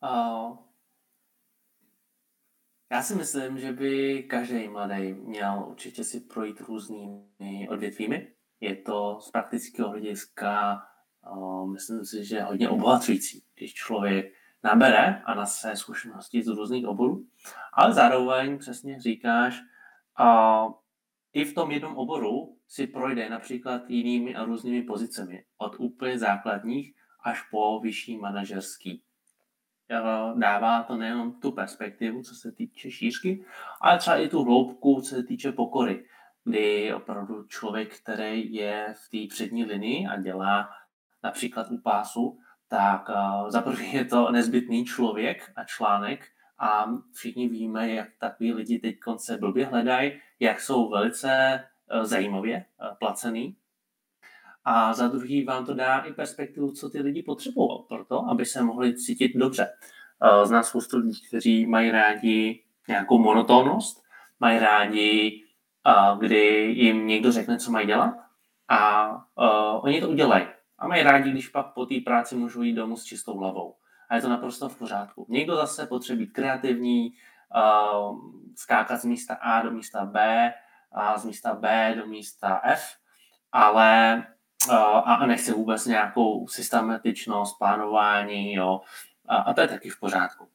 Uh, 0.04 0.58
já 2.92 3.02
si 3.02 3.16
myslím, 3.16 3.60
že 3.60 3.72
by 3.72 4.24
každý 4.24 4.68
mladý 4.68 5.14
měl 5.14 5.66
určitě 5.68 6.04
si 6.04 6.20
projít 6.20 6.62
různými 6.62 7.70
odvětvími. 7.70 8.28
Je 8.60 8.76
to 8.76 9.20
z 9.22 9.32
praktického 9.32 9.90
hlediska, 9.90 10.82
uh, 11.32 11.72
myslím 11.72 12.06
si, 12.06 12.26
že 12.26 12.42
hodně 12.42 12.70
obohacující, 12.70 13.44
když 13.56 13.74
člověk 13.74 14.34
nabere 14.64 15.22
a 15.26 15.34
na 15.34 15.46
své 15.46 15.76
zkušenosti 15.76 16.44
z 16.44 16.48
různých 16.48 16.88
oborů, 16.88 17.26
ale 17.74 17.94
zároveň 17.94 18.58
přesně 18.58 19.02
říkáš, 19.02 19.62
a 20.18 20.66
i 21.34 21.46
v 21.46 21.54
tom 21.54 21.72
jednom 21.72 21.98
oboru 21.98 22.58
si 22.68 22.88
projde 22.88 23.30
například 23.30 23.90
jinými 23.90 24.36
a 24.36 24.44
různými 24.46 24.82
pozicemi, 24.82 25.44
od 25.58 25.76
úplně 25.80 26.20
základních 26.20 26.96
až 27.24 27.42
po 27.52 27.80
vyšší 27.80 28.18
manažerský. 28.18 29.04
Dává 30.36 30.84
to 30.84 30.98
nejenom 30.98 31.40
tu 31.40 31.52
perspektivu, 31.52 32.24
co 32.24 32.36
se 32.36 32.52
týče 32.52 32.92
šířky, 32.92 33.46
ale 33.82 33.98
třeba 33.98 34.18
i 34.18 34.28
tu 34.28 34.44
hloubku, 34.44 35.02
co 35.02 35.16
se 35.16 35.24
týče 35.24 35.52
pokory, 35.52 36.06
kdy 36.44 36.94
opravdu 36.94 37.44
člověk, 37.44 38.00
který 38.00 38.54
je 38.54 38.96
v 38.98 39.10
té 39.10 39.34
přední 39.34 39.66
linii 39.66 40.08
a 40.08 40.22
dělá 40.22 40.70
například 41.24 41.72
u 41.72 41.78
pásu, 41.78 42.40
tak 42.70 43.10
uh, 43.10 43.50
za 43.50 43.62
první 43.62 43.94
je 43.94 44.06
to 44.06 44.32
nezbytný 44.32 44.86
člověk 44.86 45.52
a 45.56 45.64
článek 45.64 46.28
a 46.60 46.86
všichni 47.14 47.50
víme, 47.50 47.90
jak 47.90 48.08
takový 48.20 48.54
lidi 48.54 48.80
teď 48.80 48.98
se 49.18 49.38
blbě 49.38 49.66
hledají, 49.66 50.12
jak 50.40 50.62
jsou 50.62 50.90
velice 50.90 51.64
uh, 51.96 52.04
zajímavě 52.04 52.66
uh, 52.82 52.88
placený. 53.00 53.56
A 54.66 54.94
za 54.94 55.08
druhý 55.08 55.46
vám 55.46 55.66
to 55.66 55.74
dá 55.74 56.00
i 56.00 56.14
perspektivu, 56.14 56.72
co 56.72 56.90
ty 56.90 57.02
lidi 57.02 57.24
potřebují 57.24 57.70
pro 57.88 58.06
to, 58.06 58.26
aby 58.30 58.46
se 58.46 58.64
mohli 58.64 58.96
cítit 58.96 59.32
dobře. 59.36 59.68
Znám 60.44 60.64
spoustu 60.64 60.98
lidí, 60.98 61.28
kteří 61.28 61.66
mají 61.66 61.92
rádi 61.92 62.64
nějakou 62.88 63.20
monotónnost, 63.20 64.04
mají 64.40 64.60
rádi, 64.60 65.44
kdy 66.20 66.74
jim 66.76 67.08
někdo 67.08 67.32
řekne, 67.32 67.58
co 67.58 67.72
mají 67.72 67.88
dělat 67.88 68.14
a 68.68 69.12
oni 69.82 70.02
to 70.02 70.10
udělají 70.10 70.46
a 70.80 70.88
mají 70.88 71.04
rádi, 71.04 71.32
když 71.32 71.48
pak 71.48 71.74
po 71.74 71.86
té 71.86 71.96
práci 72.06 72.36
můžou 72.36 72.62
jít 72.62 72.74
domů 72.74 72.98
s 72.98 73.04
čistou 73.04 73.38
hlavou. 73.38 73.76
A 74.10 74.16
je 74.16 74.22
to 74.22 74.30
naprosto 74.30 74.70
v 74.70 74.78
pořádku. 74.78 75.26
Někdo 75.30 75.56
zase 75.56 75.88
potřebuje 75.88 76.26
být 76.26 76.34
kreativní, 76.34 77.14
uh, 77.56 78.20
skákat 78.56 79.02
z 79.02 79.06
místa 79.06 79.34
A 79.34 79.62
do 79.62 79.72
místa 79.72 80.06
B 80.06 80.54
a 80.92 81.18
z 81.18 81.26
místa 81.26 81.54
B 81.54 81.94
do 81.98 82.08
místa 82.08 82.62
F 82.64 83.00
ale 83.52 84.24
a 85.06 85.26
nechci 85.26 85.52
vůbec 85.52 85.86
nějakou 85.86 86.48
systematičnost, 86.48 87.58
plánování, 87.58 88.54
jo, 88.54 88.82
a, 89.28 89.36
a 89.36 89.54
to 89.54 89.62
je 89.62 89.68
taky 89.68 89.90
v 89.90 90.00
pořádku. 90.00 90.48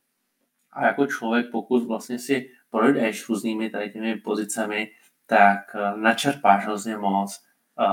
A 0.73 0.87
jako 0.87 1.07
člověk, 1.07 1.51
pokud 1.53 1.87
vlastně 1.87 2.19
si 2.19 2.51
projdeš 2.71 3.29
různými 3.29 3.71
tady 3.71 3.91
těmi 3.91 4.17
pozicemi, 4.17 4.91
tak 5.27 5.59
eh, 5.75 5.97
načerpáš 5.97 6.65
hrozně 6.65 6.97
moc, 6.97 7.45
eh, 7.81 7.85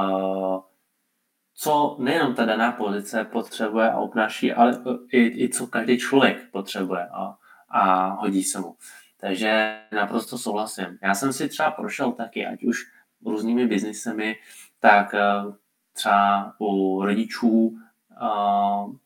co 1.54 1.96
nejenom 2.00 2.36
ta 2.36 2.46
daná 2.46 2.72
pozice 2.72 3.24
potřebuje 3.26 3.92
a 3.92 3.98
obnáší, 3.98 4.54
ale 4.54 4.82
i, 5.12 5.44
i 5.44 5.50
co 5.50 5.68
každý 5.68 6.00
člověk 6.00 6.52
potřebuje 6.52 7.08
a, 7.08 7.36
a 7.70 8.08
hodí 8.08 8.44
se 8.44 8.60
mu. 8.60 8.76
Takže 9.20 9.80
naprosto 9.92 10.38
souhlasím. 10.38 10.98
Já 11.02 11.14
jsem 11.14 11.34
si 11.34 11.50
třeba 11.50 11.72
prošel 11.72 12.12
taky, 12.12 12.46
ať 12.46 12.64
už 12.64 12.78
různými 13.26 13.68
biznisemi, 13.68 14.36
tak 14.80 15.14
eh, 15.14 15.22
třeba 15.94 16.54
u 16.60 17.02
rodičů, 17.06 17.78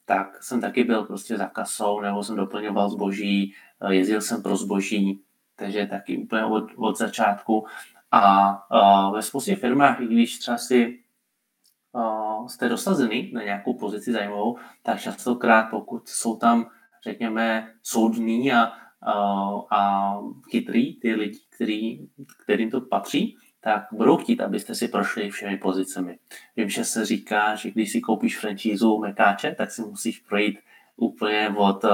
tak 0.06 0.44
jsem 0.44 0.62
taky 0.62 0.84
byl 0.84 1.04
prostě 1.04 1.38
za 1.38 1.46
kasou, 1.46 2.02
nebo 2.02 2.24
jsem 2.24 2.36
doplňoval 2.36 2.90
zboží, 2.90 3.54
jezdil 3.90 4.22
jsem 4.22 4.44
pro 4.44 4.58
zboží, 4.58 5.22
takže 5.56 5.86
taky 5.86 6.18
úplně 6.18 6.46
od, 6.46 6.64
od 6.76 6.98
začátku. 6.98 7.66
A 8.12 9.12
ve 9.14 9.22
spoustě 9.22 9.56
firmách, 9.56 10.02
i 10.02 10.08
když 10.08 10.40
třeba 10.40 10.58
si 10.58 11.00
jste 12.50 12.70
dosazený 12.70 13.32
na 13.34 13.44
nějakou 13.44 13.74
pozici 13.74 14.12
zajímavou, 14.12 14.58
tak 14.84 15.02
častokrát, 15.02 15.70
pokud 15.70 16.10
jsou 16.10 16.36
tam, 16.36 16.66
řekněme, 17.04 17.68
soudní 17.84 18.54
a, 18.54 18.68
uh, 18.68 19.62
a 19.72 20.14
chytrý 20.52 21.00
ty 21.00 21.14
lidi, 21.14 21.40
který, 21.56 22.08
kterým 22.44 22.72
to 22.72 22.82
patří, 22.82 23.38
tak 23.62 23.84
budou 23.92 24.18
chtít, 24.18 24.42
abyste 24.42 24.76
si 24.76 24.88
prošli 24.88 25.30
všemi 25.30 25.58
pozicemi. 25.58 26.18
Vím, 26.56 26.70
že 26.70 26.86
se 26.86 27.06
říká, 27.06 27.56
že 27.56 27.72
když 27.72 27.92
si 27.92 28.02
koupíš 28.02 28.40
franšízu 28.40 29.00
Mekáče, 29.00 29.56
tak 29.58 29.72
si 29.72 29.82
musíš 29.82 30.20
projít 30.20 30.60
úplně 30.98 31.54
od 31.58 31.84
uh, 31.84 31.92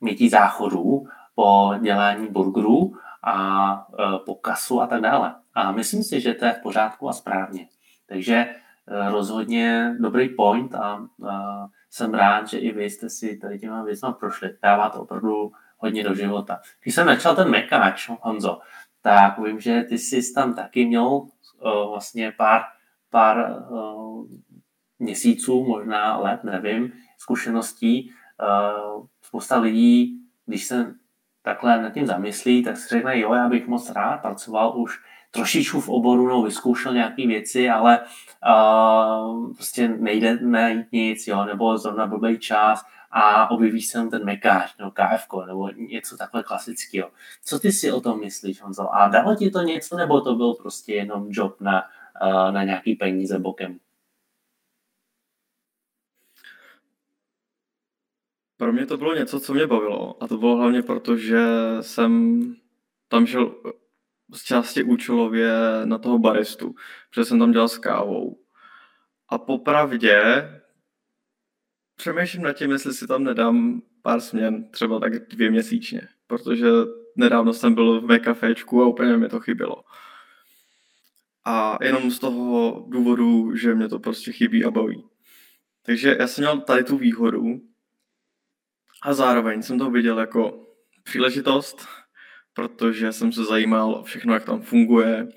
mytí 0.00 0.28
záchodů 0.28 1.06
po 1.34 1.74
dělání 1.82 2.28
burgerů 2.28 2.94
a 3.22 3.88
uh, 3.88 4.24
po 4.26 4.34
kasu 4.34 4.80
a 4.80 4.86
tak 4.86 5.00
dále. 5.00 5.34
A 5.54 5.72
myslím 5.72 6.02
si, 6.02 6.20
že 6.20 6.34
to 6.34 6.44
je 6.44 6.52
v 6.52 6.62
pořádku 6.62 7.08
a 7.08 7.12
správně. 7.12 7.68
Takže 8.06 8.54
rozhodně 8.88 9.96
dobrý 10.00 10.28
point 10.28 10.74
a 10.74 10.96
uh, 10.96 11.28
jsem 11.90 12.14
rád, 12.14 12.48
že 12.48 12.58
i 12.58 12.72
vy 12.72 12.84
jste 12.84 13.10
si 13.10 13.36
tady 13.36 13.58
těma 13.58 13.82
věcmi 13.82 14.08
prošli. 14.18 14.56
Dává 14.62 14.90
to 14.90 15.00
opravdu 15.00 15.52
hodně 15.78 16.04
do 16.04 16.14
života. 16.14 16.60
Když 16.82 16.94
jsem 16.94 17.06
začal 17.06 17.36
ten 17.36 17.50
mekáč, 17.50 18.10
Honzo, 18.20 18.60
tak 19.02 19.38
vím, 19.38 19.60
že 19.60 19.82
ty 19.82 19.98
jsi 19.98 20.34
tam 20.34 20.54
taky 20.54 20.86
měl 20.86 21.06
uh, 21.06 21.28
vlastně 21.90 22.32
pár, 22.36 22.62
pár 23.10 23.56
uh, 23.70 24.26
měsíců, 24.98 25.64
možná 25.64 26.16
let, 26.16 26.44
nevím, 26.44 26.92
zkušeností. 27.18 28.10
Uh, 28.42 29.06
spousta 29.22 29.58
lidí, 29.58 30.20
když 30.46 30.64
se 30.64 30.94
takhle 31.42 31.82
nad 31.82 31.90
tím 31.90 32.06
zamyslí, 32.06 32.62
tak 32.62 32.76
si 32.76 32.88
řekne, 32.88 33.18
jo, 33.18 33.34
já 33.34 33.48
bych 33.48 33.66
moc 33.66 33.90
rád 33.90 34.22
pracoval 34.22 34.80
už 34.80 35.00
trošičku 35.30 35.80
v 35.80 35.88
oboru, 35.88 36.28
no, 36.28 36.42
vyzkoušel 36.42 36.94
nějaké 36.94 37.26
věci, 37.26 37.70
ale 37.70 38.00
uh, 38.00 39.54
prostě 39.54 39.88
nejde 39.88 40.38
najít 40.40 40.92
nic, 40.92 41.26
jo, 41.26 41.44
nebo 41.44 41.78
zrovna 41.78 42.06
blbý 42.06 42.38
čas, 42.38 42.84
a 43.18 43.50
objeví 43.50 43.82
se 43.82 44.06
ten 44.06 44.24
mekáč 44.24 44.78
nebo 44.78 44.90
KF 44.90 45.28
nebo 45.46 45.68
něco 45.68 46.16
takhle 46.16 46.42
klasického. 46.42 47.10
Co 47.44 47.58
ty 47.58 47.72
si 47.72 47.92
o 47.92 48.00
tom 48.00 48.20
myslíš, 48.20 48.62
Honzo? 48.62 48.94
A 48.94 49.08
dalo 49.08 49.34
ti 49.34 49.50
to 49.50 49.60
něco, 49.60 49.96
nebo 49.96 50.20
to 50.20 50.34
byl 50.34 50.54
prostě 50.54 50.94
jenom 50.94 51.26
job 51.30 51.60
na, 51.60 51.82
eh, 52.22 52.52
na 52.52 52.64
nějaký 52.64 52.94
peníze 52.94 53.38
bokem? 53.38 53.78
Pro 58.56 58.72
mě 58.72 58.86
to 58.86 58.96
bylo 58.96 59.14
něco, 59.14 59.40
co 59.40 59.54
mě 59.54 59.66
bavilo. 59.66 60.22
A 60.22 60.28
to 60.28 60.38
bylo 60.38 60.56
hlavně 60.56 60.82
proto, 60.82 61.16
že 61.16 61.38
jsem 61.80 62.42
tam 63.08 63.26
šel 63.26 63.54
z 64.34 64.42
části 64.42 64.82
účelově 64.82 65.52
na 65.84 65.98
toho 65.98 66.18
baristu, 66.18 66.74
protože 67.10 67.24
jsem 67.24 67.38
tam 67.38 67.52
dělal 67.52 67.68
s 67.68 67.78
kávou. 67.78 68.38
A 69.28 69.38
popravdě 69.38 70.22
Přemýšlím 71.96 72.42
nad 72.42 72.52
tím, 72.52 72.70
jestli 72.70 72.94
si 72.94 73.06
tam 73.06 73.24
nedám 73.24 73.82
pár 74.02 74.20
směn, 74.20 74.70
třeba 74.70 75.00
tak 75.00 75.28
dvě 75.28 75.50
měsíčně, 75.50 76.08
protože 76.26 76.66
nedávno 77.16 77.52
jsem 77.52 77.74
byl 77.74 78.00
v 78.00 78.04
Mekafečku 78.04 78.82
a 78.82 78.86
úplně 78.86 79.16
mi 79.16 79.28
to 79.28 79.40
chybělo. 79.40 79.84
A 81.44 81.78
jenom 81.82 82.10
z 82.10 82.18
toho 82.18 82.86
důvodu, 82.88 83.56
že 83.56 83.74
mě 83.74 83.88
to 83.88 83.98
prostě 83.98 84.32
chybí 84.32 84.64
a 84.64 84.70
baví. 84.70 85.04
Takže 85.82 86.16
já 86.18 86.26
jsem 86.26 86.42
měl 86.42 86.60
tady 86.60 86.84
tu 86.84 86.96
výhodu 86.96 87.60
a 89.02 89.14
zároveň 89.14 89.62
jsem 89.62 89.78
to 89.78 89.90
viděl 89.90 90.20
jako 90.20 90.66
příležitost, 91.02 91.86
protože 92.56 93.12
jsem 93.12 93.32
se 93.32 93.44
zajímal 93.44 93.94
o 93.94 94.02
všechno, 94.02 94.34
jak 94.34 94.44
tam 94.44 94.62
funguje. 94.62 95.28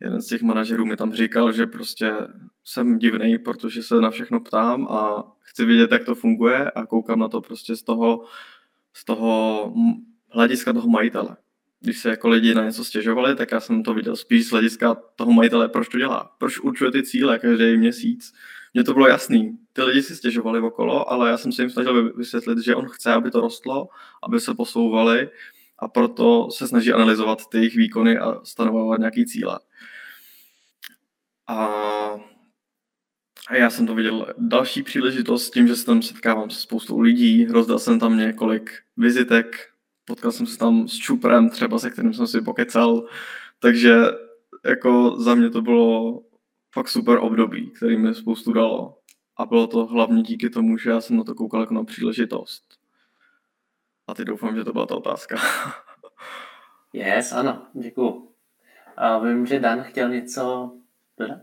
Jeden 0.00 0.22
z 0.22 0.26
těch 0.26 0.42
manažerů 0.42 0.86
mi 0.86 0.96
tam 0.96 1.14
říkal, 1.14 1.52
že 1.52 1.66
prostě 1.66 2.12
jsem 2.64 2.98
divný, 2.98 3.38
protože 3.38 3.82
se 3.82 3.94
na 3.94 4.10
všechno 4.10 4.40
ptám 4.40 4.86
a 4.88 5.24
chci 5.40 5.64
vidět, 5.64 5.92
jak 5.92 6.04
to 6.04 6.14
funguje 6.14 6.70
a 6.70 6.86
koukám 6.86 7.18
na 7.18 7.28
to 7.28 7.40
prostě 7.40 7.76
z 7.76 7.82
toho, 7.82 8.24
z 8.92 9.04
toho 9.04 9.74
hlediska 10.30 10.72
toho 10.72 10.88
majitele. 10.88 11.36
Když 11.80 11.98
se 11.98 12.10
jako 12.10 12.28
lidi 12.28 12.54
na 12.54 12.64
něco 12.64 12.84
stěžovali, 12.84 13.36
tak 13.36 13.52
já 13.52 13.60
jsem 13.60 13.82
to 13.82 13.94
viděl 13.94 14.16
spíš 14.16 14.46
z 14.46 14.50
hlediska 14.50 14.96
toho 15.16 15.32
majitele, 15.32 15.68
proč 15.68 15.88
to 15.88 15.98
dělá, 15.98 16.30
proč 16.38 16.58
určuje 16.58 16.90
ty 16.90 17.02
cíle 17.02 17.38
každý 17.38 17.76
měsíc. 17.76 18.32
Mně 18.74 18.84
to 18.84 18.94
bylo 18.94 19.08
jasný. 19.08 19.58
Ty 19.72 19.82
lidi 19.82 20.02
si 20.02 20.16
stěžovali 20.16 20.60
okolo, 20.60 21.12
ale 21.12 21.30
já 21.30 21.36
jsem 21.36 21.52
se 21.52 21.62
jim 21.62 21.70
snažil 21.70 22.12
vysvětlit, 22.16 22.58
že 22.58 22.74
on 22.74 22.88
chce, 22.88 23.12
aby 23.12 23.30
to 23.30 23.40
rostlo, 23.40 23.88
aby 24.22 24.40
se 24.40 24.54
posouvali 24.54 25.28
a 25.84 25.88
proto 25.88 26.50
se 26.50 26.68
snaží 26.68 26.92
analyzovat 26.92 27.46
ty 27.46 27.58
jejich 27.58 27.76
výkony 27.76 28.18
a 28.18 28.44
stanovovat 28.44 28.98
nějaký 28.98 29.26
cíle. 29.26 29.60
A 31.48 31.70
já 33.50 33.70
jsem 33.70 33.86
to 33.86 33.94
viděl 33.94 34.34
další 34.38 34.82
příležitost 34.82 35.50
tím, 35.50 35.68
že 35.68 35.76
se 35.76 35.86
tam 35.86 36.02
setkávám 36.02 36.50
se 36.50 36.60
spoustou 36.60 37.00
lidí, 37.00 37.46
rozdal 37.46 37.78
jsem 37.78 38.00
tam 38.00 38.18
několik 38.18 38.70
vizitek, 38.96 39.68
potkal 40.04 40.32
jsem 40.32 40.46
se 40.46 40.58
tam 40.58 40.88
s 40.88 40.96
Čuprem 40.96 41.50
třeba, 41.50 41.78
se 41.78 41.90
kterým 41.90 42.14
jsem 42.14 42.26
si 42.26 42.40
pokecal, 42.40 43.08
takže 43.58 43.96
jako 44.64 45.16
za 45.20 45.34
mě 45.34 45.50
to 45.50 45.62
bylo 45.62 46.22
fakt 46.74 46.88
super 46.88 47.18
období, 47.18 47.70
který 47.70 47.96
mi 47.96 48.14
spoustu 48.14 48.52
dalo. 48.52 48.98
A 49.36 49.46
bylo 49.46 49.66
to 49.66 49.86
hlavně 49.86 50.22
díky 50.22 50.50
tomu, 50.50 50.78
že 50.78 50.90
já 50.90 51.00
jsem 51.00 51.16
na 51.16 51.24
to 51.24 51.34
koukal 51.34 51.60
jako 51.60 51.74
na 51.74 51.84
příležitost. 51.84 52.73
A 54.08 54.14
ty 54.14 54.24
doufám, 54.24 54.56
že 54.56 54.64
to 54.64 54.72
byla 54.72 54.86
ta 54.86 54.94
otázka. 54.94 55.36
yes, 56.92 57.32
ano, 57.32 57.62
děkuju. 57.72 58.28
A 58.96 59.18
vím, 59.18 59.46
že 59.46 59.60
Dan 59.60 59.82
chtěl 59.82 60.08
něco 60.08 60.72
dodat? 61.18 61.38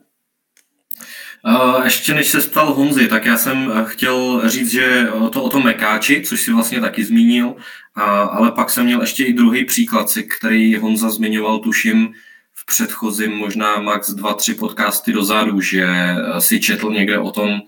Uh, 1.47 1.83
ještě 1.83 2.13
než 2.13 2.27
se 2.27 2.41
ptal 2.41 2.73
Honzy, 2.73 3.07
tak 3.07 3.25
já 3.25 3.37
jsem 3.37 3.71
eh, 3.71 3.85
chtěl 3.85 4.49
říct, 4.49 4.71
že 4.71 5.07
to 5.31 5.43
o 5.43 5.49
tom 5.49 5.63
mekáči, 5.63 6.21
což 6.21 6.41
si 6.41 6.53
vlastně 6.53 6.81
taky 6.81 7.03
zmínil, 7.03 7.47
uh, 7.47 8.03
ale 8.03 8.51
pak 8.51 8.69
jsem 8.69 8.85
měl 8.85 9.01
ještě 9.01 9.25
i 9.25 9.33
druhý 9.33 9.65
příklad, 9.65 10.07
který 10.37 10.75
Honza 10.75 11.09
zmiňoval, 11.09 11.59
tuším, 11.59 12.13
v 12.61 12.65
předchozím 12.65 13.31
možná 13.31 13.81
max 13.81 14.11
dva, 14.11 14.33
tři 14.33 14.53
podcasty 14.53 15.13
dozadu, 15.13 15.61
že 15.61 15.85
eh, 15.85 16.41
si 16.41 16.59
četl 16.59 16.91
někde 16.91 17.19
o 17.19 17.31
tom, 17.31 17.61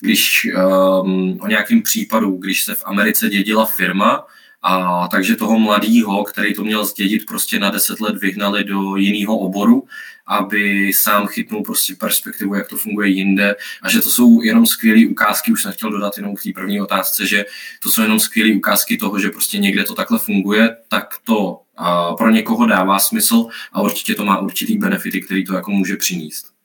když 0.00 0.46
um, 0.54 1.38
o 1.40 1.48
nějakým 1.48 1.82
případu, 1.82 2.36
když 2.36 2.64
se 2.64 2.74
v 2.74 2.82
Americe 2.86 3.28
dědila 3.28 3.66
firma, 3.66 4.26
a 4.62 5.08
takže 5.08 5.36
toho 5.36 5.58
mladýho, 5.58 6.24
který 6.24 6.54
to 6.54 6.64
měl 6.64 6.84
zdědit, 6.84 7.26
prostě 7.26 7.58
na 7.58 7.70
deset 7.70 8.00
let 8.00 8.16
vyhnali 8.16 8.64
do 8.64 8.96
jiného 8.96 9.38
oboru, 9.38 9.84
aby 10.26 10.92
sám 10.94 11.26
chytnul 11.26 11.62
prostě 11.62 11.94
perspektivu, 11.94 12.54
jak 12.54 12.68
to 12.68 12.76
funguje 12.76 13.08
jinde. 13.08 13.56
A 13.82 13.90
že 13.90 14.00
to 14.00 14.10
jsou 14.10 14.42
jenom 14.42 14.66
skvělé 14.66 15.06
ukázky, 15.06 15.52
už 15.52 15.62
jsem 15.62 15.72
chtěl 15.72 15.90
dodat 15.90 16.16
jenom 16.16 16.36
k 16.36 16.42
té 16.42 16.50
první 16.54 16.80
otázce, 16.80 17.26
že 17.26 17.44
to 17.82 17.90
jsou 17.90 18.02
jenom 18.02 18.20
skvělé 18.20 18.56
ukázky 18.56 18.96
toho, 18.96 19.18
že 19.18 19.30
prostě 19.30 19.58
někde 19.58 19.84
to 19.84 19.94
takhle 19.94 20.18
funguje, 20.18 20.76
tak 20.88 21.14
to 21.24 21.60
pro 22.18 22.30
někoho 22.30 22.66
dává 22.66 22.98
smysl 22.98 23.46
a 23.72 23.82
určitě 23.82 24.14
to 24.14 24.24
má 24.24 24.38
určitý 24.38 24.78
benefity, 24.78 25.20
který 25.20 25.44
to 25.44 25.54
jako 25.54 25.70
může 25.70 25.96
přinést. 25.96 26.56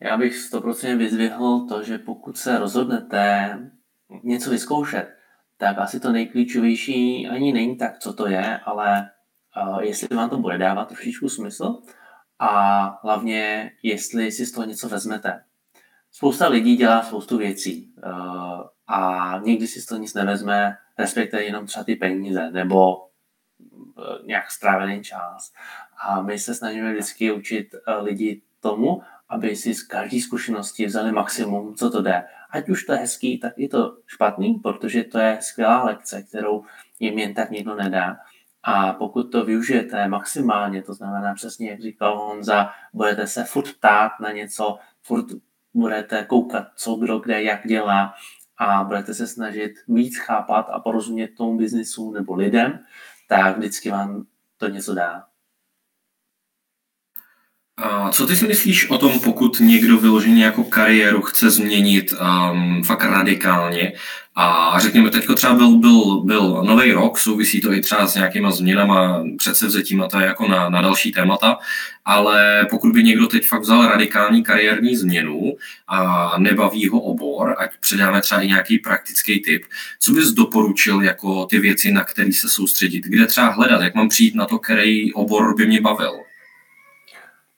Já 0.00 0.16
bych 0.16 0.52
100% 0.52 0.96
vyzvihl 0.96 1.66
to, 1.68 1.82
že 1.82 1.98
pokud 1.98 2.38
se 2.38 2.58
rozhodnete 2.58 3.58
něco 4.22 4.50
vyzkoušet, 4.50 5.16
tak 5.56 5.78
asi 5.78 6.00
to 6.00 6.12
nejklíčovější 6.12 7.28
ani 7.28 7.52
není 7.52 7.76
tak, 7.76 7.98
co 7.98 8.12
to 8.12 8.26
je, 8.26 8.58
ale 8.58 9.10
uh, 9.62 9.78
jestli 9.78 10.16
vám 10.16 10.30
to 10.30 10.38
bude 10.38 10.58
dávat 10.58 10.88
trošičku 10.88 11.28
smysl 11.28 11.78
a 12.38 12.82
hlavně, 13.02 13.70
jestli 13.82 14.32
si 14.32 14.46
z 14.46 14.52
toho 14.52 14.66
něco 14.66 14.88
vezmete. 14.88 15.44
Spousta 16.10 16.48
lidí 16.48 16.76
dělá 16.76 17.02
spoustu 17.02 17.38
věcí 17.38 17.94
uh, 18.06 18.60
a 18.86 19.38
někdy 19.44 19.66
si 19.66 19.80
z 19.80 19.86
toho 19.86 20.00
nic 20.00 20.14
nevezme, 20.14 20.76
respektive 20.98 21.42
jenom 21.42 21.66
třeba 21.66 21.84
ty 21.84 21.96
peníze 21.96 22.50
nebo 22.50 22.96
nějak 24.26 24.50
strávený 24.50 25.02
čas. 25.02 25.52
A 26.04 26.22
my 26.22 26.38
se 26.38 26.54
snažíme 26.54 26.92
vždycky 26.92 27.32
učit 27.32 27.74
uh, 27.74 28.04
lidi 28.04 28.42
tomu, 28.60 29.02
aby 29.28 29.56
si 29.56 29.74
z 29.74 29.82
každé 29.82 30.20
zkušenosti 30.20 30.86
vzali 30.86 31.12
maximum, 31.12 31.74
co 31.74 31.90
to 31.90 32.02
jde. 32.02 32.24
Ať 32.50 32.68
už 32.68 32.84
to 32.84 32.92
je 32.92 32.98
hezký, 32.98 33.38
tak 33.38 33.58
je 33.58 33.68
to 33.68 33.96
špatný, 34.06 34.54
protože 34.54 35.04
to 35.04 35.18
je 35.18 35.38
skvělá 35.40 35.84
lekce, 35.84 36.22
kterou 36.22 36.64
jim 37.00 37.18
jen 37.18 37.34
tak 37.34 37.50
nikdo 37.50 37.74
nedá. 37.74 38.16
A 38.62 38.92
pokud 38.92 39.22
to 39.22 39.44
využijete 39.44 40.08
maximálně, 40.08 40.82
to 40.82 40.94
znamená 40.94 41.34
přesně, 41.34 41.70
jak 41.70 41.80
říkal 41.80 42.18
Honza, 42.18 42.70
budete 42.92 43.26
se 43.26 43.44
furt 43.44 43.72
ptát 43.72 44.12
na 44.20 44.32
něco, 44.32 44.78
furt 45.02 45.26
budete 45.74 46.24
koukat, 46.24 46.66
co 46.76 46.94
kdo 46.94 47.18
kde, 47.18 47.42
jak 47.42 47.66
dělá 47.66 48.14
a 48.58 48.84
budete 48.84 49.14
se 49.14 49.26
snažit 49.26 49.72
víc 49.88 50.18
chápat 50.18 50.66
a 50.70 50.80
porozumět 50.80 51.28
tomu 51.28 51.58
biznisu 51.58 52.12
nebo 52.12 52.34
lidem, 52.34 52.78
tak 53.32 53.56
vždycky 53.58 53.90
vám 53.90 54.26
to 54.56 54.68
něco 54.68 54.94
dá. 54.94 55.26
A 57.76 58.10
co 58.10 58.26
ty 58.26 58.36
si 58.36 58.46
myslíš 58.46 58.90
o 58.90 58.98
tom, 58.98 59.20
pokud 59.20 59.60
někdo 59.60 59.98
vyloženě 59.98 60.44
jako 60.44 60.64
kariéru 60.64 61.22
chce 61.22 61.50
změnit 61.50 62.12
um, 62.12 62.84
fakt 62.84 63.04
radikálně? 63.04 63.92
A 64.34 64.74
řekněme, 64.80 65.10
teď 65.10 65.26
třeba 65.34 65.54
byl, 65.54 65.78
byl, 65.78 66.20
byl 66.20 66.62
nový 66.66 66.92
rok, 66.92 67.18
souvisí 67.18 67.60
to 67.60 67.72
i 67.72 67.80
třeba 67.80 68.06
s 68.06 68.14
nějakýma 68.14 68.50
změnama, 68.50 69.24
předsevzetím 69.38 70.04
to 70.10 70.20
je 70.20 70.26
jako 70.26 70.48
na, 70.48 70.68
na 70.68 70.82
další 70.82 71.12
témata, 71.12 71.58
ale 72.04 72.66
pokud 72.70 72.92
by 72.92 73.02
někdo 73.02 73.26
teď 73.26 73.46
fakt 73.46 73.62
vzal 73.62 73.86
radikální 73.86 74.42
kariérní 74.42 74.96
změnu 74.96 75.52
a 75.88 76.32
nebaví 76.38 76.88
ho 76.88 77.00
obor, 77.00 77.56
ať 77.58 77.70
předáme 77.80 78.20
třeba 78.20 78.40
i 78.40 78.46
nějaký 78.46 78.78
praktický 78.78 79.40
tip, 79.40 79.62
co 80.00 80.12
bys 80.12 80.28
doporučil 80.28 81.02
jako 81.02 81.46
ty 81.46 81.58
věci, 81.58 81.92
na 81.92 82.04
který 82.04 82.32
se 82.32 82.48
soustředit, 82.48 83.04
kde 83.04 83.26
třeba 83.26 83.48
hledat, 83.48 83.82
jak 83.82 83.94
mám 83.94 84.08
přijít 84.08 84.34
na 84.34 84.46
to, 84.46 84.58
který 84.58 85.12
obor 85.12 85.56
by 85.56 85.66
mě 85.66 85.80
bavil? 85.80 86.31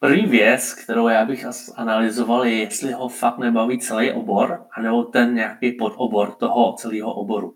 První 0.05 0.27
věc, 0.27 0.75
kterou 0.75 1.09
já 1.09 1.25
bych 1.25 1.47
analyzoval, 1.77 2.45
je, 2.45 2.59
jestli 2.59 2.93
ho 2.93 3.09
fakt 3.09 3.39
nebaví 3.39 3.79
celý 3.79 4.13
obor, 4.13 4.65
anebo 4.77 5.05
ten 5.05 5.35
nějaký 5.35 5.73
podobor 5.73 6.31
toho 6.31 6.73
celého 6.73 7.15
oboru. 7.15 7.55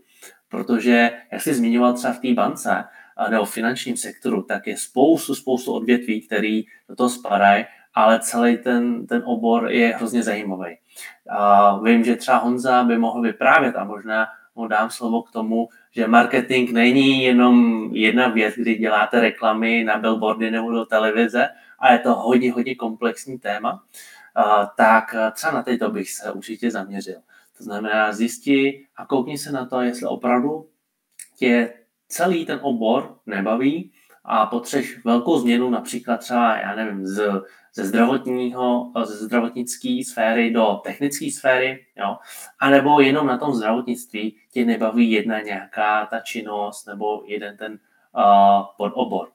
Protože, 0.50 1.10
jak 1.32 1.42
jsi 1.42 1.54
zmiňoval 1.54 1.92
třeba 1.92 2.12
v 2.12 2.18
té 2.18 2.34
bance, 2.34 2.84
nebo 3.30 3.44
v 3.44 3.50
finančním 3.50 3.96
sektoru, 3.96 4.42
tak 4.42 4.66
je 4.66 4.76
spoustu, 4.76 5.34
spoustu 5.34 5.72
odvětví, 5.72 6.20
který 6.20 6.64
do 6.88 6.96
toho 6.96 7.08
spadají, 7.08 7.64
ale 7.94 8.20
celý 8.20 8.56
ten, 8.56 9.06
ten 9.06 9.22
obor 9.24 9.70
je 9.70 9.96
hrozně 9.96 10.22
zajímavý. 10.22 10.76
A 11.30 11.78
vím, 11.82 12.04
že 12.04 12.16
třeba 12.16 12.38
Honza 12.38 12.84
by 12.84 12.98
mohl 12.98 13.22
vyprávět 13.22 13.76
a 13.76 13.84
možná 13.84 14.26
mu 14.54 14.68
dám 14.68 14.90
slovo 14.90 15.22
k 15.22 15.30
tomu, 15.30 15.68
že 15.90 16.06
marketing 16.06 16.70
není 16.70 17.24
jenom 17.24 17.88
jedna 17.92 18.28
věc, 18.28 18.54
kdy 18.54 18.74
děláte 18.74 19.20
reklamy 19.20 19.84
na 19.84 19.98
billboardy 19.98 20.50
nebo 20.50 20.72
do 20.72 20.84
televize, 20.84 21.48
a 21.78 21.92
je 21.92 21.98
to 21.98 22.14
hodně, 22.14 22.52
hodně 22.52 22.74
komplexní 22.74 23.38
téma, 23.38 23.84
tak 24.76 25.14
třeba 25.32 25.52
na 25.52 25.62
této 25.62 25.90
bych 25.90 26.10
se 26.10 26.32
určitě 26.32 26.70
zaměřil. 26.70 27.20
To 27.58 27.64
znamená 27.64 28.12
zjistit 28.12 28.86
a 28.96 29.06
koukni 29.06 29.38
se 29.38 29.52
na 29.52 29.66
to, 29.66 29.80
jestli 29.80 30.06
opravdu 30.06 30.68
tě 31.36 31.72
celý 32.08 32.46
ten 32.46 32.58
obor 32.62 33.18
nebaví 33.26 33.92
a 34.24 34.46
potřeš 34.46 35.04
velkou 35.04 35.38
změnu, 35.38 35.70
například 35.70 36.16
třeba, 36.16 36.56
já 36.56 36.74
nevím, 36.74 37.06
z, 37.06 37.42
ze 37.74 37.84
zdravotního, 37.84 38.92
ze 39.04 39.24
zdravotnické 39.24 40.00
sféry 40.10 40.50
do 40.50 40.80
technické 40.84 41.30
sféry, 41.30 41.86
jo, 41.96 42.16
anebo 42.60 43.00
jenom 43.00 43.26
na 43.26 43.38
tom 43.38 43.54
zdravotnictví 43.54 44.36
tě 44.52 44.64
nebaví 44.64 45.10
jedna 45.10 45.40
nějaká 45.40 46.06
ta 46.06 46.20
činnost 46.20 46.86
nebo 46.86 47.22
jeden 47.26 47.56
ten 47.56 47.72
uh, 47.72 48.64
podobor. 48.76 49.28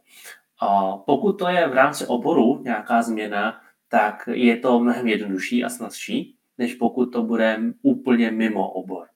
Pokud 1.06 1.34
to 1.34 1.48
je 1.48 1.68
v 1.68 1.74
rámci 1.74 2.06
oboru 2.06 2.62
nějaká 2.64 3.02
změna, 3.02 3.62
tak 3.90 4.30
je 4.32 4.58
to 4.58 4.80
mnohem 4.80 5.08
jednodušší 5.08 5.64
a 5.64 5.70
snazší, 5.70 6.36
než 6.58 6.76
pokud 6.76 7.06
to 7.06 7.24
bude 7.24 7.60
úplně 7.82 8.32
mimo 8.32 8.72
obor. 8.72 9.08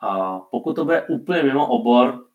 A 0.00 0.38
pokud 0.38 0.76
to 0.76 0.84
bude 0.84 1.02
úplně 1.02 1.42
mimo 1.42 1.66
obor, 1.66 2.26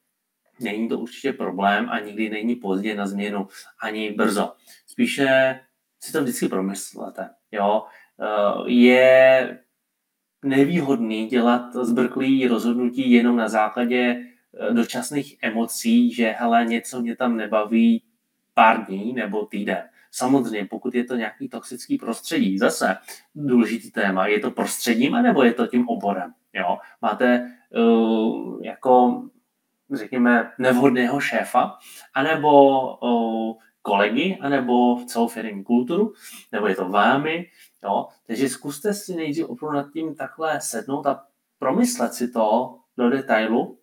není 0.60 0.90
to 0.90 1.00
určitě 1.00 1.34
problém 1.34 1.90
a 1.90 2.00
nikdy 2.00 2.30
není 2.30 2.56
pozdě 2.56 2.96
na 2.96 3.08
změnu, 3.08 3.48
ani 3.82 4.12
brzo. 4.12 4.54
Spíše 4.88 5.60
si 6.00 6.12
to 6.12 6.22
vždycky 6.22 6.48
promyslete. 6.48 7.30
Jo? 7.52 7.84
E, 8.20 8.72
je 8.72 9.60
nevýhodný 10.44 11.28
dělat 11.28 11.74
zbrklý 11.74 12.48
rozhodnutí 12.48 13.12
jenom 13.12 13.36
na 13.36 13.50
základě 13.50 13.98
e, 13.98 14.24
dočasných 14.74 15.38
emocí, 15.42 16.14
že 16.14 16.36
hele, 16.38 16.66
něco 16.66 17.02
mě 17.02 17.16
tam 17.16 17.38
nebaví, 17.38 18.04
pár 18.56 18.86
dní 18.86 19.14
nebo 19.14 19.46
týden. 19.46 19.84
Samozřejmě, 20.12 20.66
pokud 20.66 20.96
je 20.96 21.04
to 21.04 21.16
nějaký 21.16 21.50
toxický 21.50 21.98
prostředí, 21.98 22.58
zase 22.58 22.98
důležitý 23.36 23.92
téma, 23.92 24.28
je 24.28 24.40
to 24.40 24.52
prostředím, 24.52 25.16
anebo 25.16 25.44
je 25.44 25.54
to 25.54 25.68
tím 25.68 25.90
oborem. 25.90 26.34
Jo? 26.54 26.78
Máte 27.02 27.52
uh, 27.78 28.64
jako, 28.64 29.24
řekněme, 29.94 30.52
nevhodného 30.60 31.20
šéfa, 31.20 31.78
anebo 32.14 32.82
uh, 32.98 33.58
kolegy, 33.82 34.38
anebo 34.42 34.96
v 34.96 35.06
celou 35.06 35.28
firmní 35.28 35.64
kulturu, 35.64 36.14
nebo 36.52 36.68
je 36.68 36.76
to 36.76 36.90
vámi. 36.90 37.46
Jo? 37.84 38.08
Takže 38.28 38.50
zkuste 38.50 38.94
si 38.94 39.16
nejdřív 39.16 39.46
opravdu 39.46 39.78
nad 39.78 39.92
tím 39.94 40.16
takhle 40.16 40.62
sednout 40.62 41.08
a 41.08 41.24
promyslet 41.60 42.14
si 42.14 42.28
to 42.32 42.76
do 42.98 43.10
detailu, 43.10 43.80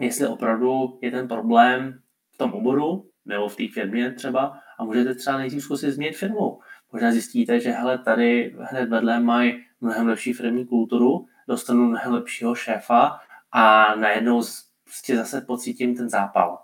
jestli 0.00 0.26
opravdu 0.26 0.98
je 1.02 1.10
ten 1.10 1.28
problém 1.28 2.00
v 2.30 2.38
tom 2.38 2.52
oboru, 2.52 3.09
nebo 3.24 3.48
v 3.48 3.56
té 3.56 3.68
firmě 3.74 4.12
třeba 4.12 4.58
a 4.78 4.84
můžete 4.84 5.14
třeba 5.14 5.38
nejdřív 5.38 5.62
zkusit 5.62 5.92
změnit 5.92 6.16
firmu. 6.16 6.60
Možná 6.92 7.12
zjistíte, 7.12 7.60
že 7.60 7.70
hele, 7.70 7.98
tady 7.98 8.56
hned 8.60 8.88
vedle 8.88 9.20
mají 9.20 9.64
mnohem 9.80 10.06
lepší 10.06 10.32
firmní 10.32 10.66
kulturu, 10.66 11.26
dostanu 11.48 11.86
mnohem 11.86 12.12
lepšího 12.12 12.54
šéfa 12.54 13.20
a 13.52 13.94
najednou 13.94 14.42
prostě 14.84 15.16
zase 15.16 15.40
pocítím 15.40 15.96
ten 15.96 16.08
zápal. 16.08 16.62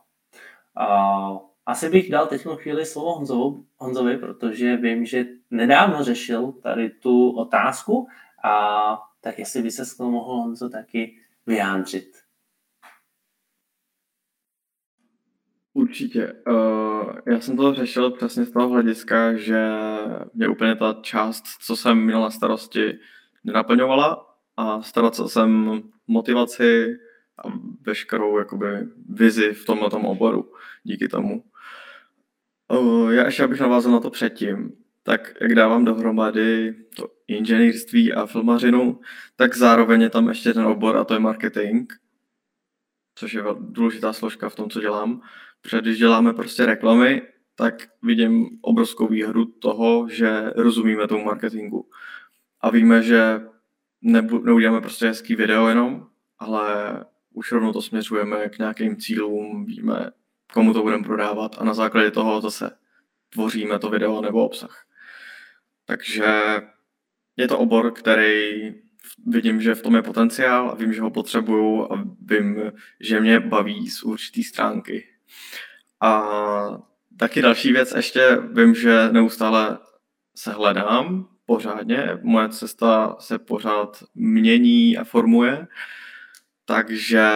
Uh, 0.81 1.39
asi 1.67 1.89
bych 1.91 2.11
dal 2.11 2.27
teď 2.27 2.47
chvíli 2.57 2.87
slovo 2.87 3.15
Honzovi, 3.15 3.63
Honzovi, 3.77 4.17
protože 4.17 4.77
vím, 4.77 5.05
že 5.05 5.25
nedávno 5.51 6.05
řešil 6.05 6.53
tady 6.53 6.91
tu 6.91 7.31
otázku 7.31 8.09
a 8.45 8.99
tak 9.21 9.39
jestli 9.39 9.63
by 9.63 9.71
se 9.71 9.85
s 9.85 9.99
mohl 9.99 10.35
Honzo 10.35 10.69
taky 10.69 11.17
vyjádřit. 11.47 12.26
Určitě. 15.97 16.33
Uh, 16.49 17.13
já 17.27 17.41
jsem 17.41 17.57
to 17.57 17.75
řešil 17.75 18.11
přesně 18.11 18.45
z 18.45 18.51
toho 18.51 18.69
hlediska, 18.69 19.37
že 19.37 19.69
mě 20.35 20.49
úplně 20.49 20.77
ta 20.77 20.99
část, 21.03 21.45
co 21.67 21.77
jsem 21.77 21.99
měl 21.99 22.21
na 22.21 22.31
starosti, 22.31 22.99
nenaplňovala 23.45 24.37
a 24.57 24.83
starat 24.83 25.15
jsem 25.15 25.83
motivaci 26.07 26.99
a 27.45 27.49
veškerou 27.87 28.39
jakoby 28.39 28.67
vizi 29.09 29.53
v 29.53 29.67
tomhle 29.67 29.91
tom 29.91 30.05
oboru 30.05 30.53
díky 30.83 31.09
tomu. 31.09 31.45
Uh, 32.69 33.13
já 33.13 33.25
ještě 33.25 33.45
abych 33.45 33.61
navázal 33.61 33.93
na 33.93 34.01
to 34.01 34.11
předtím, 34.11 34.73
tak 35.03 35.35
jak 35.41 35.55
dávám 35.55 35.85
dohromady 35.85 36.75
to 36.97 37.09
inženýrství 37.29 38.13
a 38.13 38.27
filmařinu, 38.27 39.01
tak 39.37 39.57
zároveň 39.57 40.01
je 40.01 40.11
tam 40.11 40.29
ještě 40.29 40.55
ten 40.55 40.67
obor 40.67 40.97
a 40.97 41.05
to 41.05 41.15
je 41.15 41.21
marketing, 41.21 41.93
což 43.15 43.33
je 43.33 43.43
důležitá 43.59 44.13
složka 44.13 44.49
v 44.49 44.55
tom, 44.55 44.71
co 44.71 44.81
dělám. 44.81 45.23
Protože 45.63 45.81
když 45.81 45.99
děláme 45.99 46.33
prostě 46.33 46.67
reklamy, 46.67 47.23
tak 47.55 47.89
vidím 48.03 48.49
obrovskou 48.63 49.07
výhru 49.07 49.45
toho, 49.45 50.09
že 50.09 50.51
rozumíme 50.57 51.09
tomu 51.09 51.25
marketingu. 51.25 51.89
A 52.61 52.71
víme, 52.71 53.03
že 53.03 53.41
neuděláme 54.43 54.81
prostě 54.81 55.07
hezký 55.07 55.35
video 55.35 55.69
jenom, 55.69 56.07
ale 56.39 57.05
už 57.35 57.53
rovnou 57.53 57.73
to 57.73 57.83
směřujeme 57.83 58.49
k 58.49 58.59
nějakým 58.59 58.97
cílům, 58.97 59.65
víme, 59.65 60.11
komu 60.53 60.73
to 60.73 60.83
budeme 60.83 61.05
prodávat 61.05 61.57
a 61.59 61.65
na 61.65 61.75
základě 61.75 62.11
toho 62.11 62.41
zase 62.41 62.71
tvoříme 63.31 63.79
to 63.79 63.91
video 63.91 64.21
nebo 64.21 64.45
obsah. 64.45 64.87
Takže 65.85 66.63
je 67.37 67.49
to 67.49 67.59
obor, 67.59 67.93
který 67.93 68.75
vidím, 69.27 69.61
že 69.61 69.75
v 69.75 69.83
tom 69.83 69.95
je 69.95 70.03
potenciál 70.03 70.71
a 70.71 70.75
vím, 70.75 70.93
že 70.93 71.01
ho 71.01 71.11
potřebuju 71.11 71.93
a 71.93 72.05
vím, 72.21 72.73
že 73.01 73.21
mě 73.21 73.41
baví 73.41 73.91
z 73.91 74.03
určitý 74.03 74.45
stránky. 74.45 75.16
A 76.01 76.23
taky 77.19 77.43
další 77.43 77.73
věc 77.73 77.93
ještě, 77.97 78.37
vím, 78.53 78.75
že 78.75 79.09
neustále 79.13 79.79
se 80.35 80.53
hledám 80.53 81.29
pořádně, 81.47 82.19
moje 82.23 82.49
cesta 82.49 83.17
se 83.21 83.39
pořád 83.39 84.05
mění 84.15 84.99
a 84.99 85.05
formuje, 85.05 85.69
takže 86.65 87.31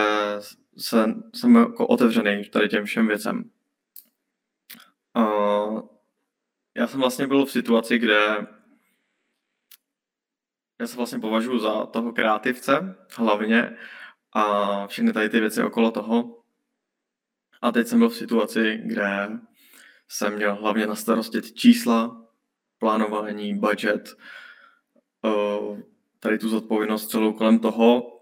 jsem, 0.77 1.23
jsem 1.35 1.57
jako 1.57 1.87
otevřený 1.87 2.45
tady 2.45 2.69
těm 2.69 2.85
všem 2.85 3.07
věcem. 3.07 3.51
A 5.15 5.27
já 6.77 6.87
jsem 6.87 7.01
vlastně 7.01 7.27
byl 7.27 7.47
v 7.47 7.51
situaci, 7.51 7.99
kde 7.99 8.47
já 10.81 10.87
se 10.87 10.97
vlastně 10.97 11.19
považuji 11.19 11.59
za 11.59 11.87
toho 11.87 12.13
kreativce 12.13 12.97
hlavně 13.17 13.77
a 14.33 14.87
všechny 14.87 15.13
tady 15.13 15.29
ty 15.29 15.41
věci 15.41 15.63
okolo 15.63 15.91
toho. 15.91 16.40
A 17.63 17.73
teď 17.73 17.87
jsem 17.87 17.99
byl 17.99 18.09
v 18.09 18.17
situaci, 18.17 18.81
kde 18.85 19.29
jsem 20.09 20.37
měl 20.37 20.55
hlavně 20.55 20.87
na 20.87 20.95
starosti 20.95 21.43
čísla 21.43 22.27
plánování, 22.79 23.55
budget, 23.55 24.17
eh, 25.25 25.83
tady 26.21 26.39
tu 26.39 26.49
zodpovědnost 26.49 27.11
celou 27.11 27.33
kolem 27.33 27.59
toho 27.59 28.21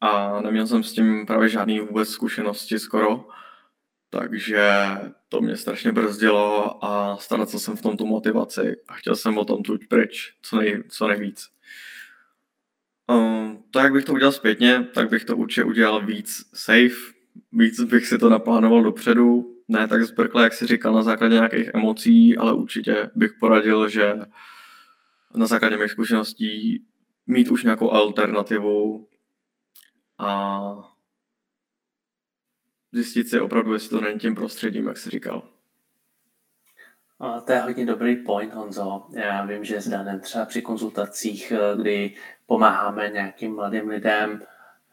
a 0.00 0.40
neměl 0.40 0.66
jsem 0.66 0.82
s 0.82 0.92
tím 0.92 1.26
právě 1.26 1.48
žádný 1.48 1.80
vůbec 1.80 2.08
zkušenosti 2.08 2.78
skoro, 2.78 3.28
takže 4.10 4.70
to 5.28 5.40
mě 5.40 5.56
strašně 5.56 5.92
brzdilo 5.92 6.84
a 6.84 7.16
ztrácel 7.16 7.60
jsem 7.60 7.76
v 7.76 7.82
tom 7.82 7.96
tu 7.96 8.06
motivaci 8.06 8.76
a 8.88 8.94
chtěl 8.94 9.16
jsem 9.16 9.38
o 9.38 9.44
tom 9.44 9.62
tuď 9.62 9.88
pryč 9.88 10.34
co, 10.42 10.56
nej, 10.56 10.82
co 10.88 11.08
nejvíc. 11.08 11.48
Um, 13.08 13.64
to, 13.70 13.78
jak 13.78 13.92
bych 13.92 14.04
to 14.04 14.12
udělal 14.12 14.32
zpětně, 14.32 14.88
tak 14.94 15.10
bych 15.10 15.24
to 15.24 15.36
určitě 15.36 15.64
udělal 15.64 16.06
víc 16.06 16.50
safe, 16.54 17.15
víc 17.52 17.80
bych 17.80 18.06
si 18.06 18.18
to 18.18 18.28
naplánoval 18.28 18.82
dopředu, 18.82 19.56
ne 19.68 19.88
tak 19.88 20.02
zbrkle, 20.02 20.42
jak 20.42 20.52
si 20.52 20.66
říkal, 20.66 20.92
na 20.92 21.02
základě 21.02 21.34
nějakých 21.34 21.70
emocí, 21.74 22.36
ale 22.36 22.52
určitě 22.52 23.10
bych 23.14 23.32
poradil, 23.40 23.88
že 23.88 24.14
na 25.34 25.46
základě 25.46 25.76
mých 25.76 25.90
zkušeností 25.90 26.84
mít 27.26 27.50
už 27.50 27.64
nějakou 27.64 27.90
alternativu 27.90 29.08
a 30.18 30.60
zjistit 32.92 33.28
si 33.28 33.40
opravdu, 33.40 33.72
jestli 33.72 33.90
to 33.90 34.00
není 34.00 34.18
tím 34.18 34.34
prostředím, 34.34 34.86
jak 34.86 34.96
jsi 34.96 35.10
říkal. 35.10 35.42
A 37.20 37.40
to 37.40 37.52
je 37.52 37.60
hodně 37.60 37.86
dobrý 37.86 38.16
point, 38.16 38.54
Honzo. 38.54 39.06
Já 39.10 39.44
vím, 39.44 39.64
že 39.64 39.80
s 39.80 39.88
Danem 39.88 40.20
třeba 40.20 40.44
při 40.44 40.62
konzultacích, 40.62 41.52
eh, 41.52 41.76
kdy 41.76 42.14
pomáháme 42.46 43.10
nějakým 43.10 43.54
mladým 43.54 43.88
lidem 43.88 44.42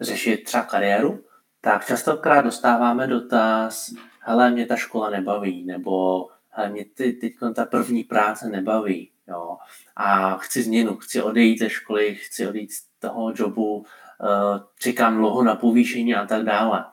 řešit 0.02 0.44
třeba 0.44 0.64
kariéru, 0.64 1.26
tak 1.64 1.86
častokrát 1.86 2.46
dostáváme 2.46 3.08
dotaz, 3.08 3.94
hele, 4.20 4.52
mě 4.52 4.66
ta 4.66 4.76
škola 4.76 5.10
nebaví, 5.10 5.66
nebo 5.66 6.26
hele, 6.50 6.70
mě 6.70 6.86
ty, 6.86 7.14
teď 7.14 7.34
ta 7.56 7.66
první 7.66 8.04
práce 8.04 8.50
nebaví, 8.50 9.12
jo, 9.28 9.58
a 9.96 10.38
chci 10.38 10.64
změnu, 10.64 10.98
chci 10.98 11.22
odejít 11.22 11.60
ze 11.60 11.70
školy, 11.70 12.16
chci 12.16 12.48
odejít 12.48 12.72
z 12.72 12.84
toho 13.00 13.34
jobu, 13.36 13.86
eh, 14.22 14.60
čekám 14.80 15.18
dlouho 15.18 15.44
na 15.44 15.56
povýšení 15.56 16.16
a 16.16 16.26
tak 16.26 16.44
dále. 16.44 16.86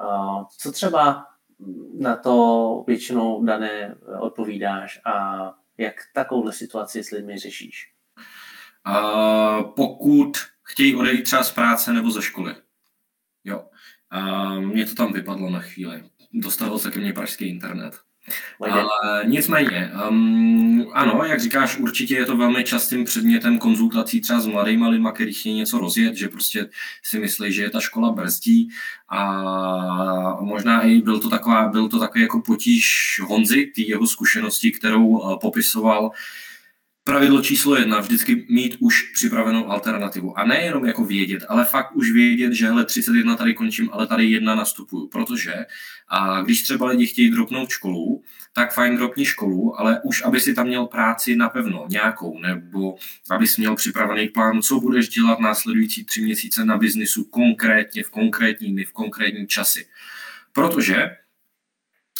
Eh, 0.00 0.44
co 0.58 0.72
třeba 0.72 1.26
na 1.98 2.16
to 2.16 2.84
většinou 2.86 3.44
dané 3.44 3.94
odpovídáš 4.20 5.00
a 5.04 5.54
jak 5.78 5.94
takovouhle 6.14 6.52
situaci 6.52 7.04
s 7.04 7.10
lidmi 7.10 7.38
řešíš? 7.38 7.92
Uh, 8.86 9.62
pokud 9.76 10.32
chtějí 10.62 10.96
odejít 10.96 11.22
třeba 11.22 11.42
z 11.42 11.52
práce 11.52 11.92
nebo 11.92 12.10
ze 12.10 12.22
školy. 12.22 12.54
Jo. 13.44 13.64
Uh, 14.16 14.60
mě 14.60 14.86
to 14.86 14.94
tam 14.94 15.12
vypadlo 15.12 15.50
na 15.50 15.60
chvíli. 15.60 16.02
Dostavil 16.32 16.78
se 16.78 16.90
ke 16.90 17.00
mně 17.00 17.12
pražský 17.12 17.44
internet. 17.44 17.94
Ale 18.60 19.24
nicméně, 19.24 19.92
um, 20.08 20.86
ano, 20.92 21.24
jak 21.24 21.40
říkáš, 21.40 21.78
určitě 21.78 22.14
je 22.14 22.26
to 22.26 22.36
velmi 22.36 22.64
častým 22.64 23.04
předmětem 23.04 23.58
konzultací 23.58 24.20
třeba 24.20 24.40
s 24.40 24.46
mladými 24.46 24.88
lidmi, 24.88 25.08
který 25.14 25.32
chtějí 25.32 25.54
něco 25.54 25.78
rozjet, 25.78 26.16
že 26.16 26.28
prostě 26.28 26.68
si 27.02 27.18
myslí, 27.18 27.52
že 27.52 27.62
je 27.62 27.70
ta 27.70 27.80
škola 27.80 28.12
brzdí 28.12 28.68
a 29.08 30.40
možná 30.40 30.82
i 30.82 31.00
byl 31.00 31.20
to, 31.20 31.28
taková, 31.28 31.68
byl 31.68 31.88
to 31.88 31.98
takový 31.98 32.22
jako 32.22 32.42
potíž 32.42 33.20
Honzy, 33.24 33.72
ty 33.74 33.88
jeho 33.88 34.06
zkušenosti, 34.06 34.72
kterou 34.72 35.06
uh, 35.06 35.38
popisoval, 35.38 36.10
pravidlo 37.10 37.42
číslo 37.42 37.76
jedna, 37.76 38.00
vždycky 38.00 38.46
mít 38.48 38.76
už 38.80 39.02
připravenou 39.02 39.70
alternativu. 39.70 40.38
A 40.38 40.44
nejenom 40.44 40.86
jako 40.86 41.04
vědět, 41.04 41.44
ale 41.48 41.64
fakt 41.64 41.96
už 41.96 42.10
vědět, 42.10 42.52
že 42.52 42.66
hele, 42.66 42.84
31 42.84 43.36
tady 43.36 43.54
končím, 43.54 43.90
ale 43.92 44.06
tady 44.06 44.24
jedna 44.26 44.54
nastupuju. 44.54 45.08
Protože 45.08 45.54
a 46.08 46.42
když 46.42 46.62
třeba 46.62 46.86
lidi 46.86 47.06
chtějí 47.06 47.30
dropnout 47.30 47.70
školu, 47.70 48.22
tak 48.52 48.74
fajn 48.74 48.96
dropni 48.96 49.24
školu, 49.24 49.80
ale 49.80 50.00
už 50.04 50.22
aby 50.22 50.40
si 50.40 50.54
tam 50.54 50.66
měl 50.66 50.86
práci 50.86 51.36
napevno, 51.36 51.86
nějakou, 51.88 52.38
nebo 52.38 52.96
abys 53.30 53.56
měl 53.56 53.76
připravený 53.76 54.28
plán, 54.28 54.62
co 54.62 54.80
budeš 54.80 55.08
dělat 55.08 55.40
následující 55.40 56.04
tři 56.04 56.20
měsíce 56.20 56.64
na 56.64 56.78
biznisu 56.78 57.24
konkrétně, 57.24 58.02
v 58.02 58.10
konkrétní 58.10 58.72
dny, 58.72 58.84
v 58.84 58.92
konkrétní 58.92 59.46
časy. 59.46 59.86
Protože 60.52 61.10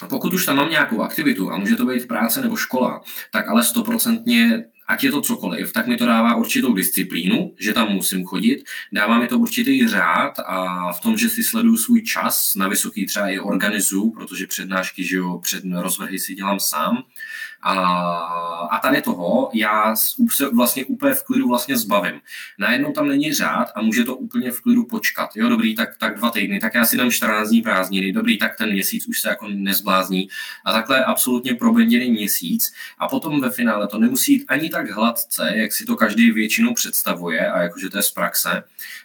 pokud 0.09 0.35
už 0.35 0.47
tam 0.47 0.57
mám 0.57 0.71
nějakou 0.71 1.03
aktivitu, 1.03 1.53
a 1.53 1.59
může 1.59 1.77
to 1.77 1.87
být 1.87 2.09
práce 2.09 2.41
nebo 2.41 2.57
škola, 2.57 3.03
tak 3.33 3.49
ale 3.49 3.65
stoprocentně 3.65 4.65
ať 4.91 5.05
je 5.05 5.11
to 5.11 5.21
cokoliv, 5.21 5.73
tak 5.73 5.87
mi 5.87 5.97
to 5.97 6.07
dává 6.07 6.35
určitou 6.35 6.75
disciplínu, 6.75 7.55
že 7.59 7.73
tam 7.73 7.95
musím 7.95 8.25
chodit, 8.25 8.67
dává 8.93 9.19
mi 9.19 9.29
to 9.29 9.39
určitý 9.39 9.89
řád 9.89 10.39
a 10.47 10.93
v 10.93 11.01
tom, 11.01 11.17
že 11.17 11.31
si 11.31 11.45
sleduju 11.45 11.77
svůj 11.77 12.03
čas, 12.03 12.55
na 12.55 12.69
vysoký 12.69 13.07
třeba 13.07 13.29
i 13.29 13.39
organizuju, 13.39 14.11
protože 14.11 14.47
přednášky, 14.47 15.05
že 15.05 15.17
jo, 15.17 15.39
před 15.39 15.65
rozvrhy 15.65 16.19
si 16.19 16.35
dělám 16.35 16.61
sám, 16.61 17.03
a, 17.63 17.75
a 18.71 18.79
tady 18.79 19.03
toho 19.03 19.51
já 19.55 19.97
se 20.31 20.49
vlastně 20.55 20.85
úplně 20.85 21.15
v 21.15 21.23
klidu 21.23 21.49
vlastně 21.49 21.77
zbavím. 21.77 22.21
Najednou 22.59 22.93
tam 22.93 23.09
není 23.09 23.33
řád 23.33 23.69
a 23.75 23.83
může 23.83 24.05
to 24.05 24.17
úplně 24.17 24.51
v 24.51 24.61
klidu 24.61 24.85
počkat. 24.85 25.31
Jo, 25.37 25.49
dobrý, 25.49 25.75
tak, 25.75 25.97
tak 25.97 26.19
dva 26.19 26.31
týdny, 26.31 26.61
tak 26.61 26.75
já 26.75 26.85
si 26.85 26.97
dám 26.97 27.11
14 27.11 27.49
dní 27.49 27.63
prázdniny, 27.63 28.13
dobrý, 28.13 28.39
tak 28.39 28.57
ten 28.57 28.73
měsíc 28.73 29.09
už 29.09 29.21
se 29.21 29.29
jako 29.29 29.49
nezblázní. 29.49 30.29
A 30.65 30.73
takhle 30.73 31.05
absolutně 31.05 31.55
probenděný 31.55 32.11
měsíc 32.11 32.73
a 32.99 33.09
potom 33.09 33.41
ve 33.41 33.51
finále 33.51 33.89
to 33.89 33.99
nemusí 33.99 34.33
jít 34.33 34.45
ani 34.49 34.71
tak 34.71 34.91
hladce, 34.91 35.53
jak 35.55 35.73
si 35.73 35.85
to 35.85 35.97
každý 35.97 36.31
většinou 36.31 36.75
představuje 36.75 37.51
a 37.51 37.63
jakože 37.63 37.91
to 37.91 37.99
je 37.99 38.03
z 38.03 38.11
praxe. 38.11 38.63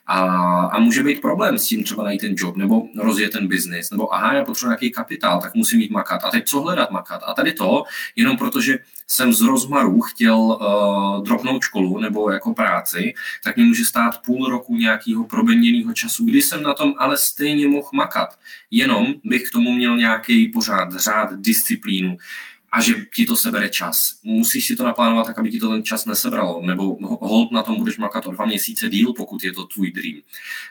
A, 0.07 0.19
a 0.65 0.79
může 0.79 1.03
být 1.03 1.21
problém 1.21 1.57
s 1.57 1.67
tím 1.67 1.83
třeba 1.83 2.03
najít 2.03 2.21
ten 2.21 2.33
job 2.37 2.55
nebo 2.57 2.83
rozjet 2.97 3.31
ten 3.31 3.47
biznis, 3.47 3.91
nebo 3.91 4.13
aha, 4.13 4.33
já 4.33 4.45
potřebuji 4.45 4.69
nějaký 4.69 4.91
kapitál, 4.91 5.41
tak 5.41 5.55
musím 5.55 5.79
mít 5.79 5.91
makat. 5.91 6.21
A 6.23 6.29
teď 6.29 6.45
co 6.45 6.61
hledat 6.61 6.91
makat? 6.91 7.21
A 7.25 7.33
tady 7.33 7.53
to, 7.53 7.83
jenom 8.15 8.37
protože 8.45 8.79
jsem 9.07 9.33
z 9.33 9.41
rozmaru 9.41 10.01
chtěl 10.01 10.37
uh, 10.37 11.23
dropnout 11.23 11.63
školu 11.63 11.99
nebo 11.99 12.29
jako 12.29 12.53
práci, 12.53 13.13
tak 13.43 13.57
mi 13.57 13.63
může 13.63 13.85
stát 13.85 14.21
půl 14.25 14.49
roku 14.49 14.75
nějakého 14.75 15.23
probenděného 15.23 15.93
času, 15.93 16.25
kdy 16.25 16.41
jsem 16.41 16.63
na 16.63 16.73
tom 16.73 16.93
ale 16.97 17.17
stejně 17.17 17.67
mohl 17.67 17.89
makat. 17.93 18.37
Jenom 18.71 19.13
bych 19.23 19.43
k 19.43 19.51
tomu 19.51 19.71
měl 19.71 19.97
nějaký 19.97 20.47
pořád 20.47 20.93
řád, 20.93 21.29
disciplínu 21.33 22.17
a 22.75 22.81
že 22.81 23.07
ti 23.15 23.23
to 23.25 23.39
sebere 23.39 23.69
čas. 23.71 24.19
Musíš 24.23 24.67
si 24.67 24.75
to 24.75 24.83
naplánovat 24.83 25.25
tak, 25.25 25.39
aby 25.39 25.51
ti 25.51 25.59
to 25.59 25.71
ten 25.71 25.83
čas 25.83 26.05
nesebralo, 26.05 26.61
nebo 26.61 26.99
hold 27.23 27.51
na 27.51 27.63
tom 27.63 27.79
budeš 27.79 27.97
makat 27.97 28.27
o 28.27 28.31
dva 28.31 28.45
měsíce 28.45 28.89
díl, 28.89 29.13
pokud 29.13 29.43
je 29.43 29.53
to 29.53 29.65
tvůj 29.65 29.91
dream. 29.91 30.21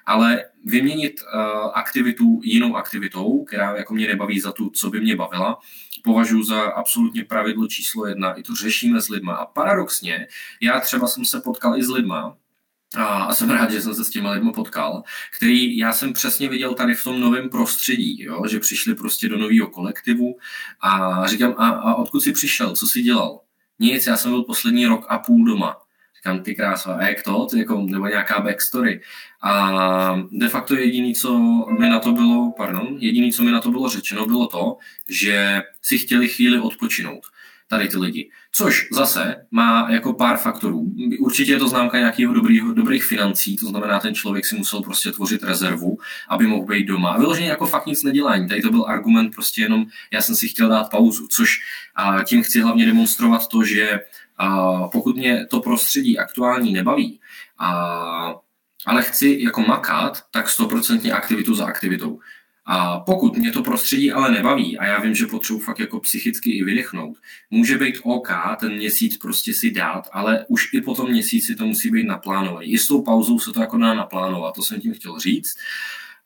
Ale 0.07 0.45
vyměnit 0.65 1.21
uh, 1.25 1.71
aktivitu 1.75 2.41
jinou 2.45 2.77
aktivitou, 2.77 3.45
která 3.45 3.77
jako 3.77 3.95
mě 3.95 4.07
nebaví 4.07 4.41
za 4.41 4.53
tu, 4.53 4.71
co 4.71 4.91
by 4.91 5.01
mě 5.01 5.17
bavila, 5.17 5.59
považuji 6.05 6.43
za 6.43 6.63
absolutně 6.63 7.25
pravidlo 7.25 7.69
číslo 7.69 8.07
jedna. 8.07 8.33
I 8.33 8.43
to 8.43 8.55
řešíme 8.55 9.01
s 9.01 9.09
lidma. 9.09 9.35
A 9.35 9.47
paradoxně, 9.47 10.27
já 10.61 10.81
třeba 10.81 11.07
jsem 11.07 11.25
se 11.25 11.41
potkal 11.41 11.79
i 11.79 11.85
s 11.85 11.89
lidma, 11.89 12.37
a 12.97 13.35
jsem 13.35 13.51
rád, 13.51 13.71
že 13.71 13.81
jsem 13.81 13.95
se 13.95 14.05
s 14.05 14.11
těmi 14.11 14.29
lidmi 14.29 14.53
potkal, 14.53 15.03
který 15.37 15.77
já 15.79 15.93
jsem 15.93 16.13
přesně 16.13 16.49
viděl 16.49 16.75
tady 16.75 16.95
v 16.95 17.05
tom 17.05 17.21
novém 17.21 17.49
prostředí, 17.49 18.23
jo? 18.23 18.43
že 18.51 18.61
přišli 18.61 18.95
prostě 18.95 19.29
do 19.29 19.39
nového 19.39 19.67
kolektivu 19.67 20.37
a 20.81 21.23
říkám, 21.27 21.55
a, 21.59 21.69
a 21.69 21.95
odkud 21.95 22.21
jsi 22.21 22.33
přišel, 22.33 22.77
co 22.77 22.87
jsi 22.87 23.03
dělal? 23.03 23.41
Nic, 23.79 24.07
já 24.07 24.17
jsem 24.17 24.31
byl 24.31 24.43
poslední 24.43 24.87
rok 24.87 25.07
a 25.09 25.19
půl 25.19 25.47
doma. 25.47 25.77
Říkám, 26.17 26.43
ty 26.43 26.55
krása, 26.55 26.95
a 26.95 27.07
jak 27.07 27.23
to? 27.23 27.47
Ty 27.47 27.59
jako, 27.59 27.81
nebo 27.81 28.07
nějaká 28.07 28.41
backstory. 28.41 29.01
A 29.43 30.17
de 30.33 30.49
facto 30.49 30.75
jediný, 30.75 31.15
co 31.15 31.39
mi 31.79 31.89
na 31.89 32.01
to 32.01 32.13
bylo, 32.13 32.53
pardon, 32.57 32.97
jediný, 32.99 33.33
co 33.33 33.43
mi 33.43 33.51
na 33.51 33.61
to 33.61 33.71
bylo 33.71 33.89
řečeno, 33.89 34.27
bylo 34.27 34.47
to, 34.47 34.77
že 35.09 35.63
si 35.83 35.99
chtěli 35.99 36.29
chvíli 36.29 36.61
odpočinout 36.61 37.27
tady 37.69 37.89
ty 37.89 37.97
lidi. 37.97 38.31
Což 38.53 38.89
zase 38.93 39.37
má 39.51 39.91
jako 39.91 40.13
pár 40.13 40.37
faktorů. 40.37 40.93
Určitě 41.21 41.53
je 41.53 41.59
to 41.59 41.69
známka 41.69 41.99
nějakého 41.99 42.35
dobrýho, 42.35 42.75
dobrých 42.75 43.05
financí, 43.05 43.57
to 43.57 43.67
znamená, 43.67 44.01
ten 44.01 44.15
člověk 44.15 44.47
si 44.47 44.57
musel 44.57 44.83
prostě 44.83 45.13
tvořit 45.13 45.43
rezervu, 45.43 45.99
aby 46.29 46.47
mohl 46.47 46.67
být 46.67 46.85
doma. 46.87 47.11
A 47.11 47.19
vyloženě 47.19 47.49
jako 47.49 47.67
fakt 47.67 47.87
nic 47.87 48.03
nedělání. 48.03 48.49
Tady 48.49 48.63
to 48.63 48.71
byl 48.71 48.85
argument 48.89 49.35
prostě 49.35 49.63
jenom, 49.63 49.87
já 50.13 50.23
jsem 50.23 50.37
si 50.37 50.49
chtěl 50.49 50.69
dát 50.69 50.91
pauzu, 50.91 51.29
což 51.29 51.51
a 51.95 52.23
tím 52.23 52.43
chci 52.43 52.61
hlavně 52.61 52.87
demonstrovat 52.87 53.49
to, 53.49 53.65
že 53.65 54.01
a 54.39 54.89
pokud 54.89 55.17
mě 55.17 55.47
to 55.47 55.61
prostředí 55.61 56.19
aktuální 56.19 56.73
nebaví, 56.73 57.21
a, 57.59 58.35
ale 58.87 59.03
chci 59.03 59.39
jako 59.41 59.61
makat, 59.61 60.23
tak 60.31 60.49
stoprocentně 60.49 61.13
aktivitu 61.13 61.55
za 61.55 61.67
aktivitou. 61.67 62.21
A 62.67 63.01
pokud 63.01 63.37
mě 63.37 63.53
to 63.53 63.63
prostředí 63.63 64.13
ale 64.13 64.33
nebaví 64.33 64.79
a 64.79 64.87
já 64.87 65.01
vím, 65.01 65.15
že 65.15 65.27
potřebuji 65.27 65.59
fakt 65.59 65.79
jako 65.79 66.01
psychicky 66.01 66.51
i 66.51 66.65
vydechnout, 66.65 67.17
může 67.51 67.79
být 67.79 67.99
OK 68.03 68.29
ten 68.61 68.75
měsíc 68.75 69.17
prostě 69.17 69.55
si 69.55 69.71
dát, 69.71 70.09
ale 70.13 70.45
už 70.49 70.73
i 70.73 70.81
po 70.81 70.95
tom 70.95 71.11
měsíci 71.11 71.55
to 71.55 71.67
musí 71.67 71.91
být 71.91 72.07
naplánované. 72.07 72.67
I 72.67 72.79
s 72.79 72.87
tou 72.87 73.03
pauzou 73.03 73.39
se 73.39 73.53
to 73.53 73.61
jako 73.61 73.79
dá 73.79 73.95
naplánovat, 73.95 74.55
to 74.55 74.63
jsem 74.63 74.81
tím 74.81 74.95
chtěl 74.95 75.19
říct. 75.19 75.55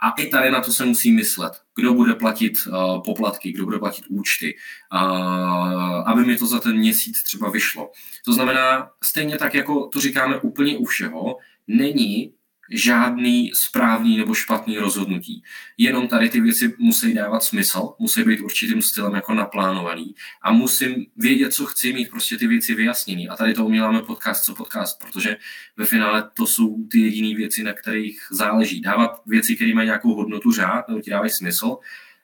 A 0.01 0.11
i 0.11 0.27
tady 0.27 0.51
na 0.51 0.61
to 0.61 0.72
se 0.72 0.85
musí 0.85 1.12
myslet. 1.12 1.53
Kdo 1.74 1.94
bude 1.94 2.14
platit 2.14 2.59
uh, 2.66 3.03
poplatky, 3.03 3.53
kdo 3.53 3.64
bude 3.64 3.79
platit 3.79 4.05
účty, 4.09 4.57
uh, 4.94 6.11
aby 6.11 6.24
mi 6.24 6.37
to 6.37 6.46
za 6.46 6.61
ten 6.61 6.77
měsíc 6.77 7.22
třeba 7.22 7.51
vyšlo. 7.51 7.90
To 8.24 8.33
znamená, 8.33 8.90
stejně 9.05 9.38
tak, 9.38 9.55
jako 9.55 9.87
to 9.87 10.01
říkáme 10.01 10.40
úplně 10.40 10.79
u 10.79 10.85
všeho, 10.85 11.37
není 11.68 12.33
žádný 12.70 13.50
správný 13.54 14.16
nebo 14.16 14.35
špatný 14.35 14.78
rozhodnutí. 14.78 15.42
Jenom 15.78 16.09
tady 16.09 16.28
ty 16.28 16.40
věci 16.40 16.74
musí 16.78 17.14
dávat 17.14 17.42
smysl, 17.42 17.94
musí 17.98 18.22
být 18.22 18.40
určitým 18.40 18.83
stylem 18.83 19.14
jako 19.14 19.35
naplánovaný 19.35 20.14
a 20.42 20.52
musím 20.52 21.07
vědět, 21.16 21.54
co 21.54 21.66
chci 21.66 21.92
mít 21.92 22.11
prostě 22.11 22.37
ty 22.37 22.46
věci 22.46 22.74
vyjasněný. 22.74 23.28
A 23.28 23.37
tady 23.37 23.54
to 23.54 23.64
uměláme 23.64 24.02
podcast 24.02 24.44
co 24.44 24.54
podcast, 24.54 24.98
protože 25.04 25.37
ve 25.76 25.85
finále 25.85 26.31
to 26.35 26.46
jsou 26.46 26.76
ty 26.90 26.98
jediné 27.00 27.35
věci, 27.37 27.62
na 27.62 27.72
kterých 27.72 28.20
záleží. 28.31 28.81
Dávat 28.81 29.22
věci, 29.26 29.57
které 29.57 29.74
mají 29.74 29.87
nějakou 29.87 30.14
hodnotu 30.14 30.52
řád, 30.52 30.88
nebo 30.88 31.00
ti 31.00 31.11
dávají 31.11 31.31
smysl 31.31 31.76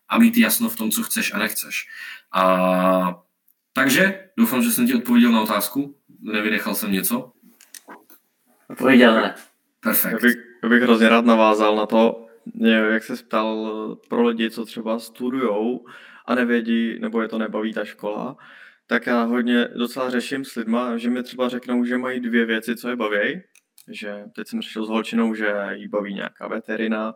a 0.09 0.18
mít 0.18 0.37
jasno 0.37 0.68
v 0.68 0.76
tom, 0.76 0.90
co 0.90 1.02
chceš 1.02 1.35
a 1.35 1.38
nechceš. 1.38 1.88
A 2.33 3.22
takže 3.72 4.28
doufám, 4.37 4.62
že 4.62 4.70
jsem 4.70 4.87
ti 4.87 4.94
odpověděl 4.94 5.33
na 5.33 5.42
otázku. 5.42 5.96
Nevynechal 6.22 6.74
jsem 6.74 6.92
něco? 6.92 7.33
Odpověděl 8.70 9.14
ne. 9.14 9.35
Perfekt. 9.85 10.12
Já 10.12 10.18
bych, 10.18 10.37
já 10.62 10.68
bych 10.68 10.83
hrozně 10.83 11.09
rád 11.09 11.25
navázal 11.25 11.77
na 11.77 11.87
to, 11.87 12.27
jak 12.64 13.03
se 13.03 13.16
ptal 13.16 13.97
pro 14.09 14.23
lidi, 14.23 14.51
co 14.51 14.64
třeba 14.64 14.99
studujou 14.99 15.87
a 16.27 16.35
nevědí, 16.35 16.99
nebo 16.99 17.23
je 17.23 17.29
to 17.29 17.38
nebaví 17.38 17.73
ta 17.73 17.85
škola, 17.85 18.37
tak 18.87 19.07
já 19.07 19.23
hodně 19.23 19.68
docela 19.77 20.11
řeším 20.11 20.44
s 20.44 20.55
lidma, 20.55 20.97
že 20.97 21.11
mi 21.11 21.23
třeba 21.23 21.49
řeknou, 21.49 21.85
že 21.85 21.99
mají 21.99 22.20
dvě 22.20 22.44
věci, 22.44 22.77
co 22.77 22.88
je 22.88 22.97
baví. 22.97 23.42
Že 23.88 24.25
teď 24.35 24.49
jsem 24.49 24.62
řešil 24.62 24.87
s 24.87 24.88
holčinou, 24.88 25.35
že 25.35 25.55
jí 25.73 25.88
baví 25.88 26.14
nějaká 26.14 26.49
veterina, 26.49 27.14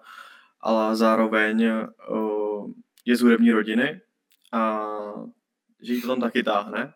ale 0.61 0.97
zároveň 0.97 1.71
uh, 2.11 2.71
je 3.05 3.17
z 3.17 3.21
hudební 3.21 3.53
rodiny 3.53 4.01
a 4.53 4.87
že 5.83 5.93
jí 5.93 6.03
to 6.03 6.09
tam 6.09 6.21
taky 6.21 6.43
táhne. 6.43 6.93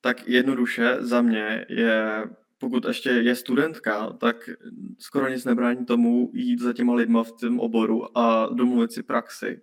Tak 0.00 0.28
jednoduše 0.28 0.96
za 1.00 1.22
mě 1.22 1.66
je 1.68 2.24
pokud 2.60 2.84
ještě 2.84 3.10
je 3.10 3.36
studentka, 3.36 4.12
tak 4.12 4.50
skoro 4.98 5.28
nic 5.28 5.44
nebrání 5.44 5.86
tomu 5.86 6.30
jít 6.34 6.60
za 6.60 6.72
těma 6.72 6.94
lidma 6.94 7.22
v 7.24 7.32
tom 7.32 7.60
oboru 7.60 8.18
a 8.18 8.46
domluvit 8.46 8.92
si 8.92 9.02
praxi. 9.02 9.62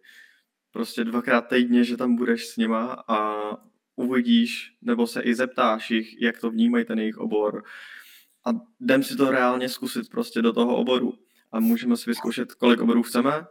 Prostě 0.72 1.04
dvakrát 1.04 1.42
týdně, 1.42 1.84
že 1.84 1.98
tam 1.98 2.16
budeš 2.16 2.48
s 2.48 2.58
nima 2.58 3.04
a 3.08 3.50
uvidíš, 3.96 4.78
nebo 4.82 5.08
se 5.08 5.22
i 5.22 5.36
zeptáš 5.36 5.92
jich, 5.92 6.22
jak 6.22 6.40
to 6.40 6.52
vnímají 6.52 6.86
ten 6.86 7.00
jejich 7.00 7.18
obor. 7.18 7.64
A 8.46 8.50
jdem 8.80 9.04
si 9.04 9.16
to 9.16 9.32
reálně 9.32 9.70
zkusit 9.70 10.10
prostě 10.10 10.42
do 10.42 10.54
toho 10.54 10.76
oboru. 10.76 11.14
A 11.52 11.60
můžeme 11.60 11.98
si 11.98 12.10
vyzkoušet, 12.10 12.54
kolik 12.54 12.82
oborů 12.82 13.04
chceme 13.04 13.46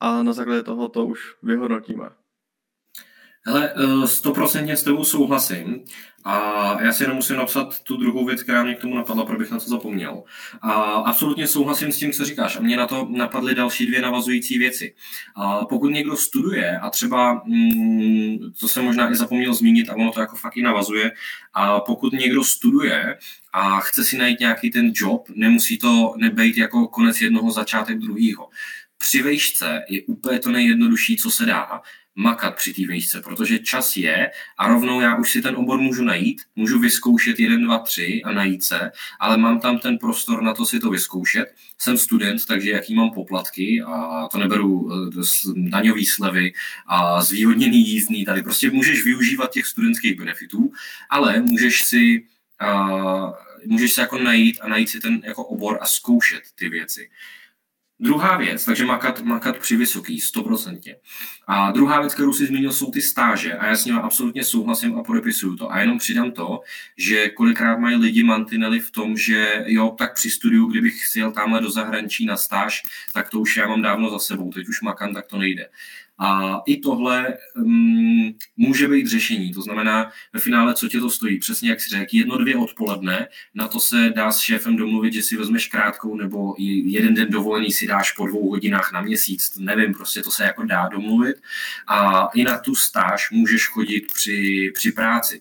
a 0.00 0.22
na 0.22 0.32
základě 0.32 0.62
toho 0.62 0.88
to 0.88 1.06
už 1.06 1.36
vyhodnotíme. 1.42 2.23
Hele, 3.46 3.72
eh, 3.76 4.06
stoprocentně 4.06 4.76
s 4.76 4.82
tebou 4.82 5.04
souhlasím. 5.04 5.84
A 6.24 6.82
já 6.82 6.92
si 6.92 7.02
jenom 7.02 7.16
musím 7.16 7.36
napsat 7.36 7.82
tu 7.82 7.96
druhou 7.96 8.26
věc, 8.26 8.42
která 8.42 8.62
mě 8.62 8.74
k 8.74 8.80
tomu 8.80 8.96
napadla, 8.96 9.24
protože 9.24 9.38
bych 9.38 9.50
na 9.50 9.58
to 9.58 9.70
zapomněl. 9.70 10.22
A 10.62 10.72
absolutně 10.82 11.46
souhlasím 11.46 11.92
s 11.92 11.98
tím, 11.98 12.12
co 12.12 12.24
říkáš. 12.24 12.56
A 12.56 12.60
mě 12.60 12.76
na 12.76 12.86
to 12.86 13.08
napadly 13.10 13.54
další 13.54 13.86
dvě 13.86 14.02
navazující 14.02 14.58
věci. 14.58 14.94
A 15.36 15.64
pokud 15.64 15.88
někdo 15.88 16.16
studuje 16.16 16.78
a 16.78 16.90
třeba, 16.90 17.42
mm, 17.46 18.38
to 18.60 18.68
jsem 18.68 18.84
možná 18.84 19.10
i 19.10 19.16
zapomněl 19.16 19.54
zmínit, 19.54 19.90
a 19.90 19.94
ono 19.94 20.12
to 20.12 20.20
jako 20.20 20.36
fakt 20.36 20.56
i 20.56 20.62
navazuje, 20.62 21.12
a 21.54 21.80
pokud 21.80 22.12
někdo 22.12 22.44
studuje 22.44 23.18
a 23.52 23.80
chce 23.80 24.04
si 24.04 24.18
najít 24.18 24.40
nějaký 24.40 24.70
ten 24.70 24.92
job, 24.94 25.28
nemusí 25.34 25.78
to 25.78 26.14
nebejt 26.16 26.56
jako 26.56 26.88
konec 26.88 27.20
jednoho, 27.20 27.50
začátek 27.50 27.98
druhého. 27.98 28.48
Při 28.98 29.22
vejšce 29.22 29.82
je 29.88 30.02
úplně 30.02 30.38
to 30.38 30.50
nejjednodušší, 30.50 31.16
co 31.16 31.30
se 31.30 31.46
dá 31.46 31.80
makat 32.14 32.56
při 32.56 32.74
té 32.74 32.86
vejšce, 32.86 33.20
protože 33.20 33.58
čas 33.58 33.96
je 33.96 34.30
a 34.58 34.68
rovnou 34.68 35.00
já 35.00 35.16
už 35.16 35.30
si 35.30 35.42
ten 35.42 35.56
obor 35.56 35.80
můžu 35.80 36.04
najít, 36.04 36.42
můžu 36.56 36.78
vyzkoušet 36.78 37.40
jeden, 37.40 37.64
dva, 37.64 37.78
tři 37.78 38.22
a 38.24 38.32
najít 38.32 38.64
se, 38.64 38.90
ale 39.20 39.36
mám 39.36 39.60
tam 39.60 39.78
ten 39.78 39.98
prostor 39.98 40.42
na 40.42 40.54
to 40.54 40.66
si 40.66 40.80
to 40.80 40.90
vyzkoušet. 40.90 41.54
Jsem 41.78 41.98
student, 41.98 42.46
takže 42.46 42.70
jaký 42.70 42.94
mám 42.94 43.10
poplatky 43.10 43.82
a 43.86 44.28
to 44.32 44.38
neberu 44.38 44.90
eh, 44.92 45.22
daňový 45.54 46.06
slevy 46.06 46.52
a 46.86 47.22
zvýhodněný 47.22 47.88
jízdný, 47.88 48.24
tady 48.24 48.42
prostě 48.42 48.70
můžeš 48.70 49.04
využívat 49.04 49.52
těch 49.52 49.66
studentských 49.66 50.18
benefitů, 50.18 50.72
ale 51.10 51.40
můžeš 51.40 51.84
si 51.84 52.24
uh, 52.62 53.30
můžeš 53.66 53.92
se 53.92 54.00
jako 54.00 54.18
najít 54.18 54.58
a 54.60 54.68
najít 54.68 54.88
si 54.88 55.00
ten 55.00 55.20
jako 55.24 55.44
obor 55.44 55.78
a 55.80 55.86
zkoušet 55.86 56.42
ty 56.54 56.68
věci. 56.68 57.08
Druhá 58.00 58.36
věc, 58.36 58.64
takže 58.64 58.84
makat, 58.84 59.20
makat 59.20 59.58
při 59.58 59.76
vysoký, 59.76 60.20
stoprocentně. 60.20 60.96
A 61.46 61.70
druhá 61.70 62.00
věc, 62.00 62.14
kterou 62.14 62.32
si 62.32 62.46
zmínil, 62.46 62.72
jsou 62.72 62.90
ty 62.90 63.02
stáže. 63.02 63.52
A 63.52 63.66
já 63.66 63.76
s 63.76 63.84
nimi 63.84 63.98
absolutně 63.98 64.44
souhlasím 64.44 64.98
a 64.98 65.02
podepisuju 65.02 65.56
to. 65.56 65.72
A 65.72 65.78
jenom 65.78 65.98
přidám 65.98 66.32
to, 66.32 66.60
že 66.96 67.28
kolikrát 67.28 67.78
mají 67.78 67.96
lidi 67.96 68.22
mantinely 68.22 68.80
v 68.80 68.90
tom, 68.90 69.16
že 69.16 69.64
jo, 69.66 69.94
tak 69.98 70.14
při 70.14 70.30
studiu, 70.30 70.66
kdybych 70.66 71.06
si 71.06 71.18
jel 71.18 71.32
tamhle 71.32 71.60
do 71.60 71.70
zahraničí 71.70 72.26
na 72.26 72.36
stáž, 72.36 72.82
tak 73.12 73.30
to 73.30 73.40
už 73.40 73.56
já 73.56 73.68
mám 73.68 73.82
dávno 73.82 74.10
za 74.10 74.18
sebou. 74.18 74.52
Teď 74.52 74.68
už 74.68 74.80
makám, 74.82 75.14
tak 75.14 75.26
to 75.26 75.38
nejde. 75.38 75.68
A 76.18 76.60
i 76.66 76.76
tohle 76.76 77.36
um, 77.56 78.34
může 78.56 78.88
být 78.88 79.06
řešení. 79.06 79.52
To 79.52 79.62
znamená, 79.62 80.10
ve 80.32 80.40
finále, 80.40 80.74
co 80.74 80.88
tě 80.88 81.00
to 81.00 81.10
stojí? 81.10 81.38
Přesně 81.38 81.70
jak 81.70 81.80
si 81.80 81.90
řekl, 81.90 82.16
jedno, 82.16 82.38
dvě 82.38 82.56
odpoledne, 82.56 83.28
na 83.54 83.68
to 83.68 83.80
se 83.80 84.12
dá 84.16 84.32
s 84.32 84.40
šéfem 84.40 84.76
domluvit, 84.76 85.12
že 85.12 85.22
si 85.22 85.36
vezmeš 85.36 85.66
krátkou 85.66 86.16
nebo 86.16 86.54
jeden 86.58 87.14
den 87.14 87.30
dovolený 87.30 87.72
si 87.72 87.86
dáš 87.86 88.12
po 88.12 88.26
dvou 88.26 88.50
hodinách 88.50 88.92
na 88.92 89.00
měsíc. 89.00 89.56
Nevím, 89.58 89.94
prostě 89.94 90.22
to 90.22 90.30
se 90.30 90.44
jako 90.44 90.64
dá 90.64 90.88
domluvit. 90.88 91.36
A 91.86 92.28
i 92.34 92.44
na 92.44 92.58
tu 92.58 92.74
stáž 92.74 93.30
můžeš 93.30 93.66
chodit 93.66 94.12
při, 94.12 94.72
při 94.74 94.92
práci. 94.92 95.40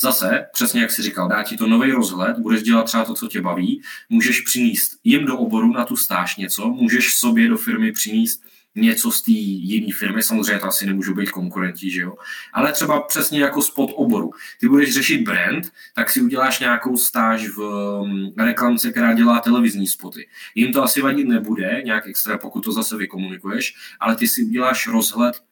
Zase, 0.00 0.46
přesně 0.52 0.80
jak 0.80 0.90
si 0.90 1.02
říkal, 1.02 1.28
dá 1.28 1.42
ti 1.42 1.56
to 1.56 1.66
nový 1.66 1.92
rozhled, 1.92 2.38
budeš 2.38 2.62
dělat 2.62 2.82
třeba 2.82 3.04
to, 3.04 3.14
co 3.14 3.28
tě 3.28 3.40
baví, 3.40 3.82
můžeš 4.08 4.40
přinést 4.40 4.90
jim 5.04 5.24
do 5.24 5.38
oboru 5.38 5.72
na 5.72 5.84
tu 5.84 5.96
stáž 5.96 6.36
něco, 6.36 6.68
můžeš 6.68 7.14
sobě 7.14 7.48
do 7.48 7.56
firmy 7.56 7.92
přinést 7.92 8.42
něco 8.80 9.10
z 9.10 9.22
té 9.22 9.30
jiné 9.30 9.92
firmy, 9.98 10.22
samozřejmě 10.22 10.60
to 10.60 10.66
asi 10.66 10.86
nemůžou 10.86 11.14
být 11.14 11.30
konkurenti, 11.30 11.90
že 11.90 12.00
jo, 12.00 12.14
ale 12.52 12.72
třeba 12.72 13.00
přesně 13.00 13.40
jako 13.40 13.62
spod 13.62 13.90
oboru. 13.94 14.30
Ty 14.60 14.68
budeš 14.68 14.94
řešit 14.94 15.22
brand, 15.22 15.72
tak 15.94 16.10
si 16.10 16.20
uděláš 16.20 16.60
nějakou 16.60 16.96
stáž 16.96 17.48
v 17.48 17.58
um, 17.58 18.34
reklamce, 18.38 18.90
která 18.90 19.14
dělá 19.14 19.40
televizní 19.40 19.86
spoty. 19.86 20.28
Jim 20.54 20.72
to 20.72 20.82
asi 20.82 21.00
vadit 21.00 21.28
nebude, 21.28 21.82
nějak 21.84 22.06
extra, 22.06 22.38
pokud 22.38 22.64
to 22.64 22.72
zase 22.72 22.96
vykomunikuješ, 22.96 23.74
ale 24.00 24.16
ty 24.16 24.28
si 24.28 24.42
uděláš 24.44 24.86
rozhled 24.86 25.42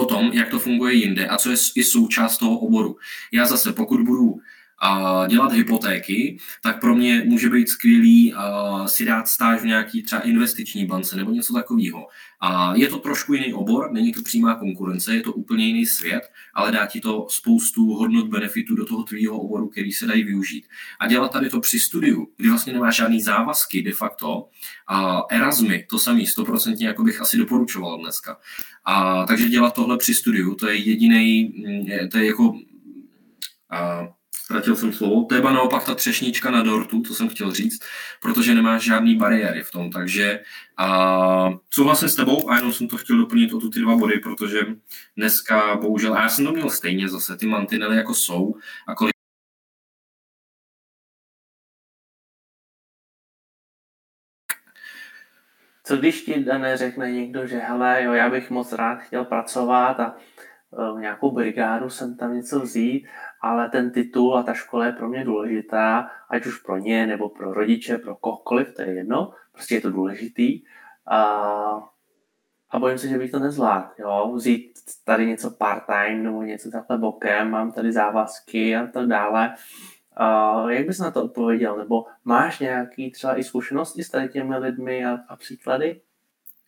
o 0.00 0.04
tom, 0.04 0.30
jak 0.32 0.48
to 0.48 0.58
funguje 0.58 0.94
jinde 0.94 1.26
a 1.26 1.38
co 1.38 1.50
je 1.50 1.56
i 1.76 1.84
součást 1.84 2.38
toho 2.38 2.58
oboru. 2.58 2.96
Já 3.32 3.46
zase, 3.46 3.72
pokud 3.72 4.00
budu 4.00 4.40
a 4.78 5.26
dělat 5.26 5.52
hypotéky, 5.52 6.38
tak 6.62 6.80
pro 6.80 6.94
mě 6.94 7.22
může 7.26 7.50
být 7.50 7.68
skvělý 7.68 8.34
uh, 8.34 8.86
si 8.86 9.04
dát 9.04 9.28
stáž 9.28 9.60
v 9.60 9.66
nějaký 9.66 10.02
třeba 10.02 10.22
investiční 10.22 10.86
bance 10.86 11.16
nebo 11.16 11.30
něco 11.30 11.52
takového. 11.52 12.06
A 12.40 12.74
je 12.74 12.88
to 12.88 12.98
trošku 12.98 13.34
jiný 13.34 13.54
obor, 13.54 13.92
není 13.92 14.12
to 14.12 14.22
přímá 14.22 14.54
konkurence, 14.54 15.14
je 15.14 15.22
to 15.22 15.32
úplně 15.32 15.66
jiný 15.66 15.86
svět, 15.86 16.22
ale 16.54 16.72
dá 16.72 16.86
ti 16.86 17.00
to 17.00 17.26
spoustu 17.30 17.94
hodnot 17.94 18.28
benefitů 18.28 18.74
do 18.74 18.86
toho 18.86 19.02
tvýho 19.02 19.38
oboru, 19.38 19.68
který 19.68 19.92
se 19.92 20.06
dají 20.06 20.24
využít. 20.24 20.66
A 21.00 21.06
dělat 21.06 21.32
tady 21.32 21.50
to 21.50 21.60
při 21.60 21.80
studiu, 21.80 22.28
kdy 22.36 22.48
vlastně 22.48 22.72
nemáš 22.72 22.96
žádný 22.96 23.22
závazky 23.22 23.82
de 23.82 23.92
facto, 23.92 24.48
a 24.86 25.22
Erasmy, 25.30 25.86
to 25.90 25.98
samý, 25.98 26.26
stoprocentně 26.26 26.86
jako 26.86 27.02
bych 27.02 27.20
asi 27.20 27.36
doporučoval 27.36 27.98
dneska. 27.98 28.36
A 28.84 29.26
takže 29.26 29.48
dělat 29.48 29.74
tohle 29.74 29.98
při 29.98 30.14
studiu, 30.14 30.54
to 30.54 30.68
je 30.68 30.76
jediný, 30.76 31.44
mm, 31.44 32.08
to 32.08 32.18
je 32.18 32.26
jako 32.26 32.54
a, 33.70 34.08
ztratil 34.44 34.76
jsem 34.76 34.92
slovo, 34.92 35.24
to 35.24 35.34
je 35.34 35.42
naopak 35.42 35.84
ta 35.84 35.94
třešnička 35.94 36.50
na 36.50 36.62
dortu, 36.62 37.00
to 37.00 37.14
jsem 37.14 37.28
chtěl 37.28 37.52
říct, 37.52 37.82
protože 38.22 38.54
nemáš 38.54 38.82
žádný 38.82 39.16
bariéry 39.16 39.62
v 39.62 39.70
tom, 39.70 39.90
takže 39.90 40.40
a, 40.76 41.50
souhlasím 41.70 42.08
s 42.08 42.14
tebou 42.14 42.50
a 42.50 42.56
jenom 42.56 42.72
jsem 42.72 42.88
to 42.88 42.96
chtěl 42.96 43.18
doplnit 43.18 43.52
o 43.52 43.60
tu 43.60 43.70
ty 43.70 43.80
dva 43.80 43.96
body, 43.96 44.18
protože 44.18 44.60
dneska 45.16 45.76
bohužel, 45.76 46.14
a 46.14 46.22
já 46.22 46.28
jsem 46.28 46.44
to 46.44 46.52
měl 46.52 46.70
stejně 46.70 47.08
zase, 47.08 47.36
ty 47.36 47.46
mantinely 47.46 47.96
jako 47.96 48.14
jsou 48.14 48.54
a 48.86 48.94
kolik 48.94 49.14
Co 55.86 55.96
když 55.96 56.22
ti 56.22 56.44
Dané 56.44 56.76
řekne 56.76 57.12
někdo, 57.12 57.46
že 57.46 57.58
hele, 57.58 58.02
jo, 58.02 58.12
já 58.12 58.30
bych 58.30 58.50
moc 58.50 58.72
rád 58.72 58.96
chtěl 58.96 59.24
pracovat 59.24 60.00
a 60.00 60.16
nějakou 60.98 61.30
brigádu 61.30 61.90
jsem 61.90 62.16
tam 62.16 62.34
něco 62.34 62.60
vzít, 62.60 63.06
ale 63.40 63.68
ten 63.68 63.90
titul 63.90 64.38
a 64.38 64.42
ta 64.42 64.54
škola 64.54 64.86
je 64.86 64.92
pro 64.92 65.08
mě 65.08 65.24
důležitá, 65.24 66.10
ať 66.30 66.46
už 66.46 66.58
pro 66.58 66.76
ně, 66.78 67.06
nebo 67.06 67.28
pro 67.28 67.52
rodiče, 67.52 67.98
pro 67.98 68.16
kohokoliv, 68.16 68.74
to 68.74 68.82
je 68.82 68.94
jedno, 68.94 69.32
prostě 69.52 69.74
je 69.74 69.80
to 69.80 69.90
důležitý. 69.90 70.62
A, 71.06 71.18
a 72.70 72.78
bojím 72.78 72.98
se, 72.98 73.08
že 73.08 73.18
bych 73.18 73.30
to 73.30 73.38
nezvládl, 73.38 73.88
jo, 73.98 74.32
vzít 74.34 74.72
tady 75.04 75.26
něco 75.26 75.50
part-time 75.50 76.22
nebo 76.22 76.42
něco 76.42 76.70
takhle 76.70 76.98
bokem, 76.98 77.50
mám 77.50 77.72
tady 77.72 77.92
závazky 77.92 78.76
a 78.76 78.86
tak 78.86 79.06
dále. 79.06 79.54
A 80.16 80.70
jak 80.70 80.86
bys 80.86 80.98
na 80.98 81.10
to 81.10 81.24
odpověděl? 81.24 81.76
Nebo 81.76 82.04
máš 82.24 82.58
nějaký 82.58 83.10
třeba 83.10 83.38
i 83.38 83.44
zkušenosti 83.44 84.04
s 84.04 84.10
tady 84.10 84.28
těmi 84.28 84.56
lidmi 84.56 85.04
a, 85.04 85.18
a 85.28 85.36
příklady? 85.36 86.00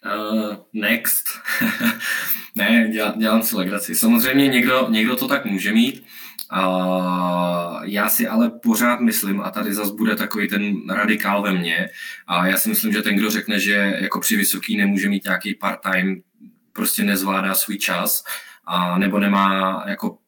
Uh, 0.05 0.57
next. 0.73 1.25
ne, 2.57 2.88
dělám, 2.92 3.19
dělám 3.19 3.42
si 3.42 3.57
legraci. 3.57 3.95
Samozřejmě 3.95 4.49
někdo, 4.49 4.87
někdo 4.90 5.16
to 5.16 5.29
tak 5.29 5.45
může 5.45 5.73
mít, 5.73 6.05
Uh, 6.53 7.81
já 7.83 8.09
si 8.09 8.29
ale 8.29 8.51
pořád 8.51 9.01
myslím, 9.01 9.40
a 9.40 9.51
tady 9.51 9.75
zase 9.75 9.92
bude 9.95 10.16
takový 10.16 10.49
ten 10.49 10.88
radikál 10.90 11.42
ve 11.42 11.53
mně, 11.53 11.88
a 12.27 12.47
já 12.47 12.57
si 12.57 12.69
myslím, 12.69 12.92
že 12.92 13.03
ten, 13.03 13.16
kdo 13.16 13.31
řekne, 13.31 13.61
že 13.61 13.97
jako 14.01 14.21
při 14.21 14.37
vysoký 14.37 14.77
nemůže 14.77 15.09
mít 15.09 15.25
nějaký 15.25 15.55
part-time, 15.55 16.23
prostě 16.73 17.05
nezvládá 17.05 17.55
svůj 17.55 17.79
čas, 17.79 18.25
a 18.66 18.99
nebo 18.99 19.19
nemá 19.19 19.85
jako 19.87 20.19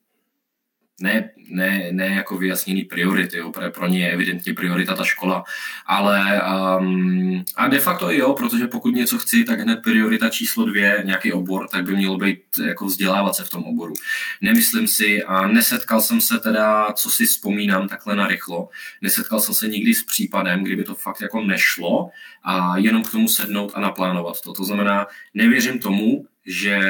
ne, 1.01 1.31
ne, 1.51 1.89
ne 1.93 2.07
jako 2.07 2.39
vyjasněný 2.39 2.85
priority, 2.85 3.39
jo, 3.39 3.53
pro, 3.75 3.87
ně 3.87 4.01
je 4.01 4.13
evidentně 4.13 4.55
priorita 4.55 4.95
ta 4.95 5.05
škola, 5.05 5.45
ale 5.87 6.43
um, 6.79 7.45
a 7.57 7.69
de 7.69 7.79
facto 7.79 8.11
jo, 8.11 8.33
protože 8.33 8.67
pokud 8.67 8.95
něco 8.95 9.19
chci, 9.19 9.45
tak 9.45 9.61
hned 9.61 9.77
priorita 9.83 10.29
číslo 10.29 10.65
dvě, 10.65 11.03
nějaký 11.05 11.33
obor, 11.33 11.69
tak 11.69 11.85
by 11.85 11.97
mělo 11.97 12.17
být 12.17 12.41
jako 12.67 12.85
vzdělávat 12.85 13.35
se 13.35 13.45
v 13.45 13.51
tom 13.51 13.65
oboru. 13.65 13.95
Nemyslím 14.41 14.89
si 14.89 15.23
a 15.23 15.47
nesetkal 15.47 16.01
jsem 16.01 16.21
se 16.21 16.39
teda, 16.39 16.93
co 16.93 17.11
si 17.11 17.27
vzpomínám 17.27 17.89
takhle 17.89 18.17
na 18.17 18.27
rychlo, 18.27 18.69
nesetkal 19.03 19.41
jsem 19.41 19.55
se 19.55 19.69
nikdy 19.69 19.95
s 19.95 20.05
případem, 20.05 20.65
kdyby 20.65 20.85
to 20.85 20.95
fakt 20.95 21.21
jako 21.21 21.41
nešlo 21.41 22.11
a 22.45 22.79
jenom 22.79 23.03
k 23.03 23.11
tomu 23.11 23.29
sednout 23.29 23.73
a 23.75 23.81
naplánovat 23.81 24.41
to. 24.41 24.53
To 24.53 24.65
znamená, 24.65 25.07
nevěřím 25.35 25.79
tomu, 25.79 26.27
že 26.47 26.81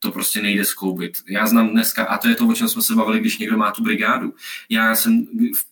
to 0.00 0.12
prostě 0.12 0.42
nejde 0.42 0.64
skloubit. 0.64 1.18
Já 1.28 1.46
znám 1.46 1.68
dneska, 1.68 2.04
a 2.04 2.18
to 2.18 2.28
je 2.28 2.34
to, 2.34 2.46
o 2.46 2.54
čem 2.54 2.68
jsme 2.68 2.82
se 2.82 2.94
bavili, 2.94 3.20
když 3.20 3.38
někdo 3.38 3.56
má 3.56 3.70
tu 3.70 3.82
brigádu. 3.82 4.34
Já 4.68 4.94
jsem 4.94 5.26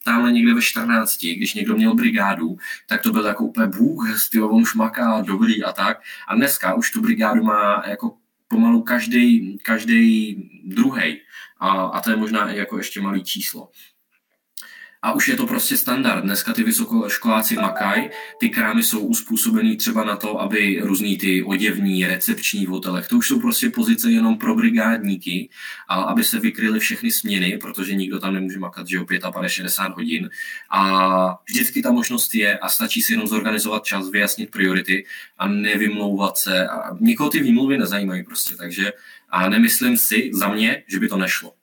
tamhle 0.05 0.33
někde 0.33 0.55
ve 0.55 0.63
14, 0.63 1.19
když 1.25 1.55
někdo 1.55 1.77
měl 1.77 1.95
brigádu, 1.95 2.57
tak 2.87 3.03
to 3.03 3.13
byl 3.13 3.27
jako 3.27 3.45
úplně 3.45 3.67
bůh, 3.67 4.19
styl, 4.19 4.47
on 4.47 4.63
už 4.63 4.75
maká, 4.75 5.21
dobrý 5.21 5.65
a 5.65 5.73
tak. 5.73 6.01
A 6.29 6.35
dneska 6.35 6.75
už 6.75 6.91
tu 6.91 7.01
brigádu 7.01 7.43
má 7.43 7.83
jako 7.87 8.15
pomalu 8.49 8.83
každý, 8.83 9.59
každý 9.63 10.37
druhý. 10.65 11.21
A, 11.61 11.69
a 11.71 12.01
to 12.01 12.11
je 12.11 12.17
možná 12.17 12.51
jako 12.51 12.79
ještě 12.79 13.01
malý 13.01 13.25
číslo 13.25 13.69
a 15.03 15.13
už 15.13 15.29
je 15.29 15.37
to 15.37 15.47
prostě 15.47 15.77
standard. 15.77 16.25
Dneska 16.25 16.53
ty 16.53 16.63
vysokoškoláci 16.63 17.55
makají, 17.55 18.11
ty 18.41 18.49
krámy 18.49 18.83
jsou 18.83 19.01
uspůsobený 19.01 19.77
třeba 19.77 20.05
na 20.05 20.17
to, 20.17 20.41
aby 20.41 20.81
různý 20.83 21.19
ty 21.19 21.43
oděvní, 21.43 22.07
recepční 22.07 22.67
v 22.67 22.69
hotelech, 22.69 23.09
to 23.09 23.17
už 23.17 23.29
jsou 23.29 23.41
prostě 23.41 23.71
pozice 23.71 24.11
jenom 24.11 24.39
pro 24.39 24.55
brigádníky, 24.55 25.49
a 25.89 25.95
aby 25.95 26.25
se 26.25 26.41
vykryly 26.41 26.81
všechny 26.81 27.11
směny, 27.11 27.59
protože 27.59 27.95
nikdo 27.95 28.19
tam 28.19 28.35
nemůže 28.35 28.59
makat, 28.59 28.89
že 28.89 29.01
o 29.01 29.07
65 29.47 29.95
hodin. 29.95 30.31
A 30.71 31.39
vždycky 31.49 31.83
ta 31.83 31.93
možnost 31.93 32.35
je 32.35 32.59
a 32.59 32.69
stačí 32.69 33.03
si 33.03 33.13
jenom 33.13 33.27
zorganizovat 33.27 33.85
čas, 33.85 34.11
vyjasnit 34.11 34.51
priority 34.51 35.07
a 35.39 35.49
nevymlouvat 35.49 36.39
se. 36.39 36.69
A 36.69 36.97
nikoho 37.01 37.31
ty 37.31 37.41
výmluvy 37.41 37.79
nezajímají 37.79 38.25
prostě, 38.25 38.57
takže 38.57 38.93
a 39.31 39.49
nemyslím 39.49 39.97
si 39.97 40.31
za 40.35 40.49
mě, 40.49 40.83
že 40.87 40.99
by 40.99 41.09
to 41.09 41.17
nešlo 41.17 41.58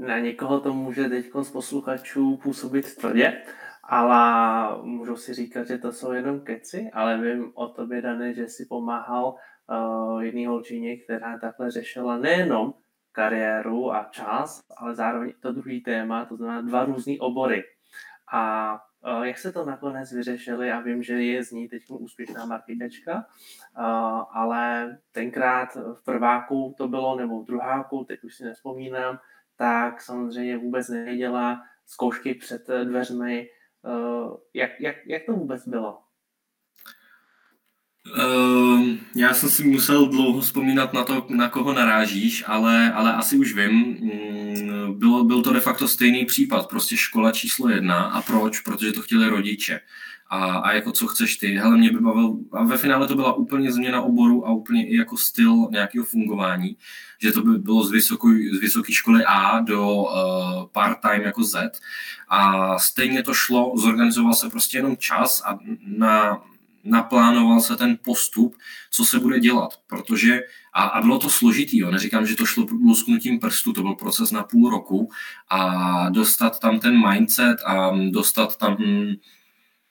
na 0.00 0.18
někoho 0.18 0.60
to 0.60 0.74
může 0.74 1.08
teď 1.08 1.26
z 1.42 1.50
posluchačů 1.50 2.36
působit 2.36 2.96
tvrdě, 2.96 3.42
ale 3.84 4.82
můžou 4.82 5.16
si 5.16 5.34
říkat, 5.34 5.66
že 5.66 5.78
to 5.78 5.92
jsou 5.92 6.12
jenom 6.12 6.40
keci, 6.40 6.90
ale 6.92 7.18
vím 7.18 7.52
o 7.54 7.68
tobě, 7.68 8.02
Dane, 8.02 8.34
že 8.34 8.48
si 8.48 8.66
pomáhal 8.66 9.34
uh, 9.34 10.20
jedné 10.22 10.48
holčině, 10.48 10.96
která 10.96 11.38
takhle 11.38 11.70
řešila 11.70 12.16
nejenom 12.16 12.74
kariéru 13.12 13.92
a 13.92 14.08
čas, 14.10 14.62
ale 14.76 14.94
zároveň 14.94 15.32
to 15.40 15.52
druhý 15.52 15.80
téma, 15.80 16.24
to 16.24 16.36
znamená 16.36 16.60
dva 16.60 16.84
různé 16.84 17.14
obory. 17.20 17.62
A 18.32 18.72
uh, 19.18 19.22
jak 19.22 19.38
se 19.38 19.52
to 19.52 19.64
nakonec 19.64 20.12
vyřešili, 20.12 20.72
a 20.72 20.80
vím, 20.80 21.02
že 21.02 21.22
je 21.22 21.44
z 21.44 21.50
ní 21.50 21.68
teď 21.68 21.82
úspěšná 21.88 22.44
marketečka, 22.44 23.14
uh, 23.14 23.84
ale 24.32 24.96
tenkrát 25.12 25.74
v 25.74 26.04
prváku 26.04 26.74
to 26.78 26.88
bylo, 26.88 27.16
nebo 27.16 27.42
v 27.42 27.46
druháku, 27.46 28.04
teď 28.04 28.24
už 28.24 28.36
si 28.36 28.44
nespomínám, 28.44 29.18
tak 29.60 30.00
samozřejmě 30.00 30.58
vůbec 30.58 30.88
nevěděla 30.88 31.62
zkoušky 31.86 32.34
před 32.34 32.70
eh, 32.70 32.84
dveřmi. 32.84 33.48
Eh, 33.86 34.36
jak, 34.54 34.70
jak, 34.80 34.96
jak 35.06 35.22
to 35.26 35.32
vůbec 35.32 35.68
bylo? 35.68 35.98
Uh, 38.18 38.86
já 39.16 39.34
jsem 39.34 39.50
si 39.50 39.64
musel 39.64 40.06
dlouho 40.06 40.40
vzpomínat 40.40 40.92
na 40.92 41.04
to, 41.04 41.26
na 41.28 41.48
koho 41.48 41.72
narážíš, 41.72 42.44
ale, 42.46 42.92
ale 42.92 43.12
asi 43.12 43.36
už 43.36 43.54
vím. 43.54 43.72
Mm, 43.72 44.98
bylo, 44.98 45.24
byl 45.24 45.42
to 45.42 45.52
de 45.52 45.60
facto 45.60 45.88
stejný 45.88 46.24
případ, 46.24 46.68
prostě 46.68 46.96
škola 46.96 47.32
číslo 47.32 47.68
jedna. 47.68 48.02
A 48.02 48.22
proč? 48.22 48.60
Protože 48.60 48.92
to 48.92 49.02
chtěli 49.02 49.28
rodiče 49.28 49.80
a, 50.30 50.58
a 50.58 50.72
jako 50.72 50.92
co 50.92 51.06
chceš 51.06 51.36
ty. 51.36 51.54
Hele, 51.54 51.76
mě 51.76 51.92
by 51.92 52.00
bavil, 52.00 52.36
a 52.52 52.64
ve 52.64 52.78
finále 52.78 53.06
to 53.06 53.14
byla 53.14 53.32
úplně 53.32 53.72
změna 53.72 54.02
oboru 54.02 54.46
a 54.46 54.52
úplně 54.52 54.86
i 54.86 54.96
jako 54.96 55.16
styl 55.16 55.68
nějakého 55.70 56.04
fungování, 56.04 56.76
že 57.22 57.32
to 57.32 57.42
by 57.42 57.58
bylo 57.58 57.84
z, 57.84 57.90
vysoké 57.90 58.28
z 58.52 58.60
vysoké 58.60 58.92
školy 58.92 59.24
A 59.24 59.60
do 59.60 59.94
uh, 59.94 60.10
part-time 60.72 61.22
jako 61.22 61.44
Z 61.44 61.80
a 62.28 62.78
stejně 62.78 63.22
to 63.22 63.34
šlo, 63.34 63.72
zorganizoval 63.76 64.34
se 64.34 64.50
prostě 64.50 64.78
jenom 64.78 64.96
čas 64.96 65.42
a 65.46 65.58
na, 65.98 66.42
naplánoval 66.84 67.60
se 67.60 67.76
ten 67.76 67.98
postup, 68.04 68.56
co 68.90 69.04
se 69.04 69.18
bude 69.18 69.40
dělat, 69.40 69.80
protože 69.86 70.40
a, 70.72 70.82
a 70.82 71.02
bylo 71.02 71.18
to 71.18 71.30
složitý, 71.30 71.78
jo. 71.78 71.90
neříkám, 71.90 72.26
že 72.26 72.36
to 72.36 72.46
šlo 72.46 72.66
lusknutím 72.84 73.40
prstu, 73.40 73.72
to 73.72 73.82
byl 73.82 73.94
proces 73.94 74.30
na 74.30 74.42
půl 74.42 74.70
roku 74.70 75.10
a 75.50 76.08
dostat 76.08 76.60
tam 76.60 76.80
ten 76.80 77.08
mindset 77.08 77.56
a 77.66 77.90
dostat 78.10 78.56
tam 78.56 78.76
hm, 78.80 79.14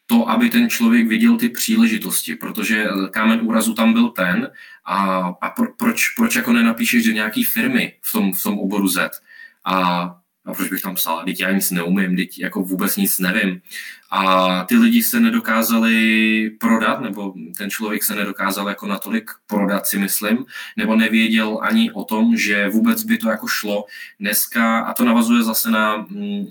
to, 0.06 0.30
aby 0.30 0.50
ten 0.50 0.70
člověk 0.70 1.08
viděl 1.08 1.38
ty 1.38 1.50
příležitosti, 1.50 2.36
protože 2.36 2.88
kámen 3.12 3.40
úrazu 3.44 3.74
tam 3.74 3.94
byl 3.94 4.10
ten 4.10 4.52
a, 4.86 5.20
a 5.42 5.50
pro, 5.50 5.74
proč, 5.78 6.10
proč 6.10 6.36
jako 6.36 6.54
nenapíšeš 6.54 7.06
do 7.06 7.12
nějaký 7.12 7.44
firmy 7.44 7.94
v 8.02 8.12
tom, 8.12 8.34
v 8.34 8.44
tom 8.44 8.60
oboru 8.60 8.88
Z 8.88 9.22
a, 9.66 10.16
a 10.46 10.54
proč 10.54 10.70
bych 10.70 10.82
tam 10.82 10.96
psal, 10.96 11.22
teď 11.26 11.40
já 11.40 11.52
nic 11.52 11.72
neumím, 11.72 12.16
teď 12.16 12.40
jako 12.40 12.64
vůbec 12.64 12.96
nic 12.96 13.20
nevím. 13.20 13.62
A 14.12 14.64
ty 14.64 14.78
lidi 14.78 15.04
se 15.04 15.20
nedokázali 15.20 16.50
prodat, 16.60 17.02
nebo 17.02 17.34
ten 17.58 17.70
člověk 17.70 18.04
se 18.04 18.16
nedokázal 18.16 18.70
jako 18.70 18.88
natolik 18.88 19.32
prodat, 19.48 19.88
si 19.88 19.98
myslím, 19.98 20.46
nebo 20.78 20.96
nevěděl 20.96 21.60
ani 21.62 21.92
o 21.92 22.04
tom, 22.04 22.38
že 22.38 22.70
vůbec 22.70 23.04
by 23.04 23.18
to 23.18 23.30
jako 23.30 23.48
šlo 23.48 23.86
dneska, 24.20 24.80
a 24.80 24.94
to 24.94 25.06
navazuje 25.06 25.44
zase 25.44 25.72
na 25.72 25.98
mm, 25.98 26.46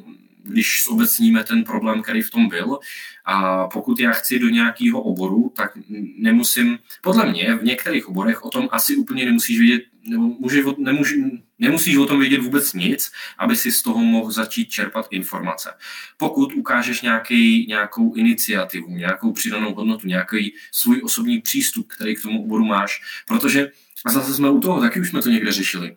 když 0.49 0.89
obecníme 0.89 1.45
ten 1.45 1.65
problém, 1.65 2.03
který 2.03 2.23
v 2.23 2.31
tom 2.31 2.49
byl. 2.49 2.79
A 3.25 3.67
pokud 3.67 4.01
já 4.01 4.11
chci 4.11 4.39
do 4.39 4.49
nějakého 4.49 5.01
oboru, 5.01 5.53
tak 5.57 5.73
nemusím, 6.19 6.79
podle 7.03 7.31
mě 7.31 7.55
v 7.55 7.65
některých 7.65 8.09
oborech 8.09 8.45
o 8.45 8.51
tom 8.51 8.69
asi 8.73 8.97
úplně 8.97 9.25
nemusíš 9.25 9.59
vědět, 9.59 9.83
může, 10.17 10.63
nemůže, 10.79 11.15
nemusíš 11.59 11.97
o 11.97 12.07
tom 12.07 12.21
vědět 12.21 12.41
vůbec 12.41 12.73
nic, 12.73 13.13
aby 13.39 13.57
si 13.57 13.73
z 13.73 13.83
toho 13.83 13.99
mohl 13.99 14.31
začít 14.31 14.71
čerpat 14.71 15.07
informace. 15.11 15.71
Pokud 16.17 16.53
ukážeš 16.53 17.03
nějaký, 17.03 17.67
nějakou 17.69 18.15
iniciativu, 18.15 18.91
nějakou 18.91 19.33
přidanou 19.33 19.75
hodnotu, 19.75 20.09
nějaký 20.09 20.55
svůj 20.73 21.01
osobní 21.05 21.41
přístup, 21.41 21.93
který 21.93 22.17
k 22.17 22.23
tomu 22.23 22.45
oboru 22.45 22.65
máš, 22.65 23.03
protože 23.27 23.71
a 24.07 24.13
zase 24.13 24.35
jsme 24.35 24.51
u 24.51 24.61
toho, 24.61 24.81
taky 24.81 25.01
už 25.01 25.09
jsme 25.09 25.23
to 25.23 25.31
někde 25.31 25.53
řešili 25.53 25.97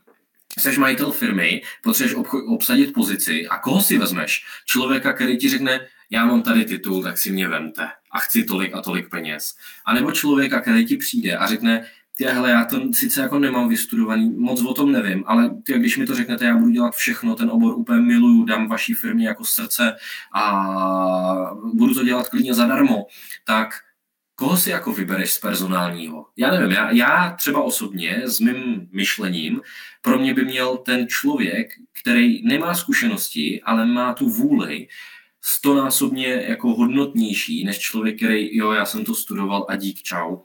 jsi 0.59 0.79
majitel 0.79 1.11
firmy, 1.11 1.61
potřebuješ 1.83 2.17
obsadit 2.47 2.93
pozici 2.93 3.47
a 3.47 3.57
koho 3.57 3.81
si 3.81 3.97
vezmeš? 3.97 4.45
Člověka, 4.65 5.13
který 5.13 5.37
ti 5.37 5.49
řekne, 5.49 5.87
já 6.09 6.25
mám 6.25 6.41
tady 6.41 6.65
titul, 6.65 7.03
tak 7.03 7.17
si 7.17 7.31
mě 7.31 7.47
vemte 7.47 7.87
a 8.11 8.19
chci 8.19 8.43
tolik 8.43 8.75
a 8.75 8.81
tolik 8.81 9.09
peněz. 9.09 9.55
A 9.85 9.93
nebo 9.93 10.11
člověka, 10.11 10.61
který 10.61 10.85
ti 10.85 10.97
přijde 10.97 11.37
a 11.37 11.47
řekne, 11.47 11.85
ty, 12.21 12.27
hele, 12.27 12.49
já 12.49 12.65
to 12.65 12.93
sice 12.93 13.21
jako 13.21 13.39
nemám 13.39 13.69
vystudovaný, 13.69 14.29
moc 14.37 14.61
o 14.61 14.73
tom 14.73 14.91
nevím, 14.91 15.23
ale 15.27 15.49
ty, 15.63 15.73
když 15.73 15.97
mi 15.97 16.05
to 16.05 16.15
řeknete, 16.15 16.45
já 16.45 16.57
budu 16.57 16.71
dělat 16.71 16.95
všechno, 16.95 17.35
ten 17.35 17.49
obor 17.49 17.73
úplně 17.73 18.01
miluju, 18.01 18.45
dám 18.45 18.67
vaší 18.67 18.93
firmě 18.93 19.27
jako 19.27 19.45
srdce 19.45 19.95
a 20.35 21.55
budu 21.73 21.93
to 21.93 22.03
dělat 22.03 22.29
klidně 22.29 22.53
zadarmo, 22.53 23.05
tak 23.45 23.69
koho 24.35 24.57
si 24.57 24.69
jako 24.69 24.93
vybereš 24.93 25.31
z 25.31 25.39
personálního? 25.39 26.25
Já 26.37 26.51
nevím, 26.51 26.71
já, 26.71 26.91
já 26.91 27.35
třeba 27.39 27.63
osobně 27.63 28.21
s 28.25 28.39
mým 28.39 28.89
myšlením, 28.91 29.61
pro 30.01 30.19
mě 30.19 30.33
by 30.33 30.45
měl 30.45 30.77
ten 30.77 31.07
člověk, 31.07 31.67
který 32.01 32.47
nemá 32.47 32.73
zkušenosti, 32.73 33.61
ale 33.61 33.85
má 33.85 34.13
tu 34.13 34.29
vůli, 34.29 34.87
stonásobně 35.43 36.27
jako 36.47 36.73
hodnotnější 36.73 37.63
než 37.63 37.79
člověk, 37.79 38.17
který, 38.17 38.57
jo, 38.57 38.71
já 38.71 38.85
jsem 38.85 39.05
to 39.05 39.15
studoval 39.15 39.65
a 39.69 39.75
dík, 39.75 40.01
čau. 40.01 40.37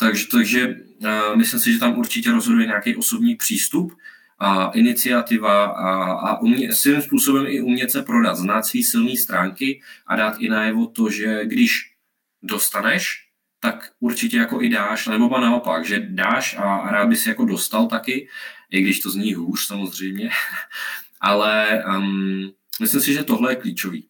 Takže, 0.00 0.26
takže 0.26 0.68
uh, 0.68 1.36
myslím 1.36 1.60
si, 1.60 1.72
že 1.72 1.78
tam 1.78 1.98
určitě 1.98 2.30
rozhoduje 2.30 2.66
nějaký 2.66 2.96
osobní 2.96 3.36
přístup, 3.36 3.92
a 4.38 4.70
iniciativa 4.70 5.64
a, 5.64 6.12
a 6.12 6.40
umě, 6.40 6.74
svým 6.74 7.02
způsobem 7.02 7.46
i 7.48 7.60
umět 7.60 7.90
se 7.90 8.02
prodat, 8.02 8.34
znát 8.34 8.62
své 8.62 8.80
silné 8.82 9.16
stránky 9.16 9.82
a 10.06 10.16
dát 10.16 10.36
i 10.38 10.48
najevo 10.48 10.86
to, 10.86 11.10
že 11.10 11.40
když 11.44 11.92
dostaneš, 12.42 13.24
tak 13.60 13.92
určitě 14.00 14.36
jako 14.36 14.62
i 14.62 14.68
dáš, 14.68 15.06
nebo 15.06 15.28
ba 15.28 15.40
naopak, 15.40 15.86
že 15.86 16.06
dáš 16.10 16.56
a 16.58 16.90
rád 16.90 17.08
by 17.08 17.16
si 17.16 17.28
jako 17.28 17.44
dostal 17.44 17.86
taky, 17.86 18.28
i 18.70 18.82
když 18.82 19.00
to 19.00 19.10
zní 19.10 19.34
hůř 19.34 19.66
samozřejmě, 19.66 20.30
ale 21.20 21.84
um, 21.96 22.52
myslím 22.80 23.00
si, 23.00 23.12
že 23.12 23.24
tohle 23.24 23.52
je 23.52 23.56
klíčový. 23.56 24.07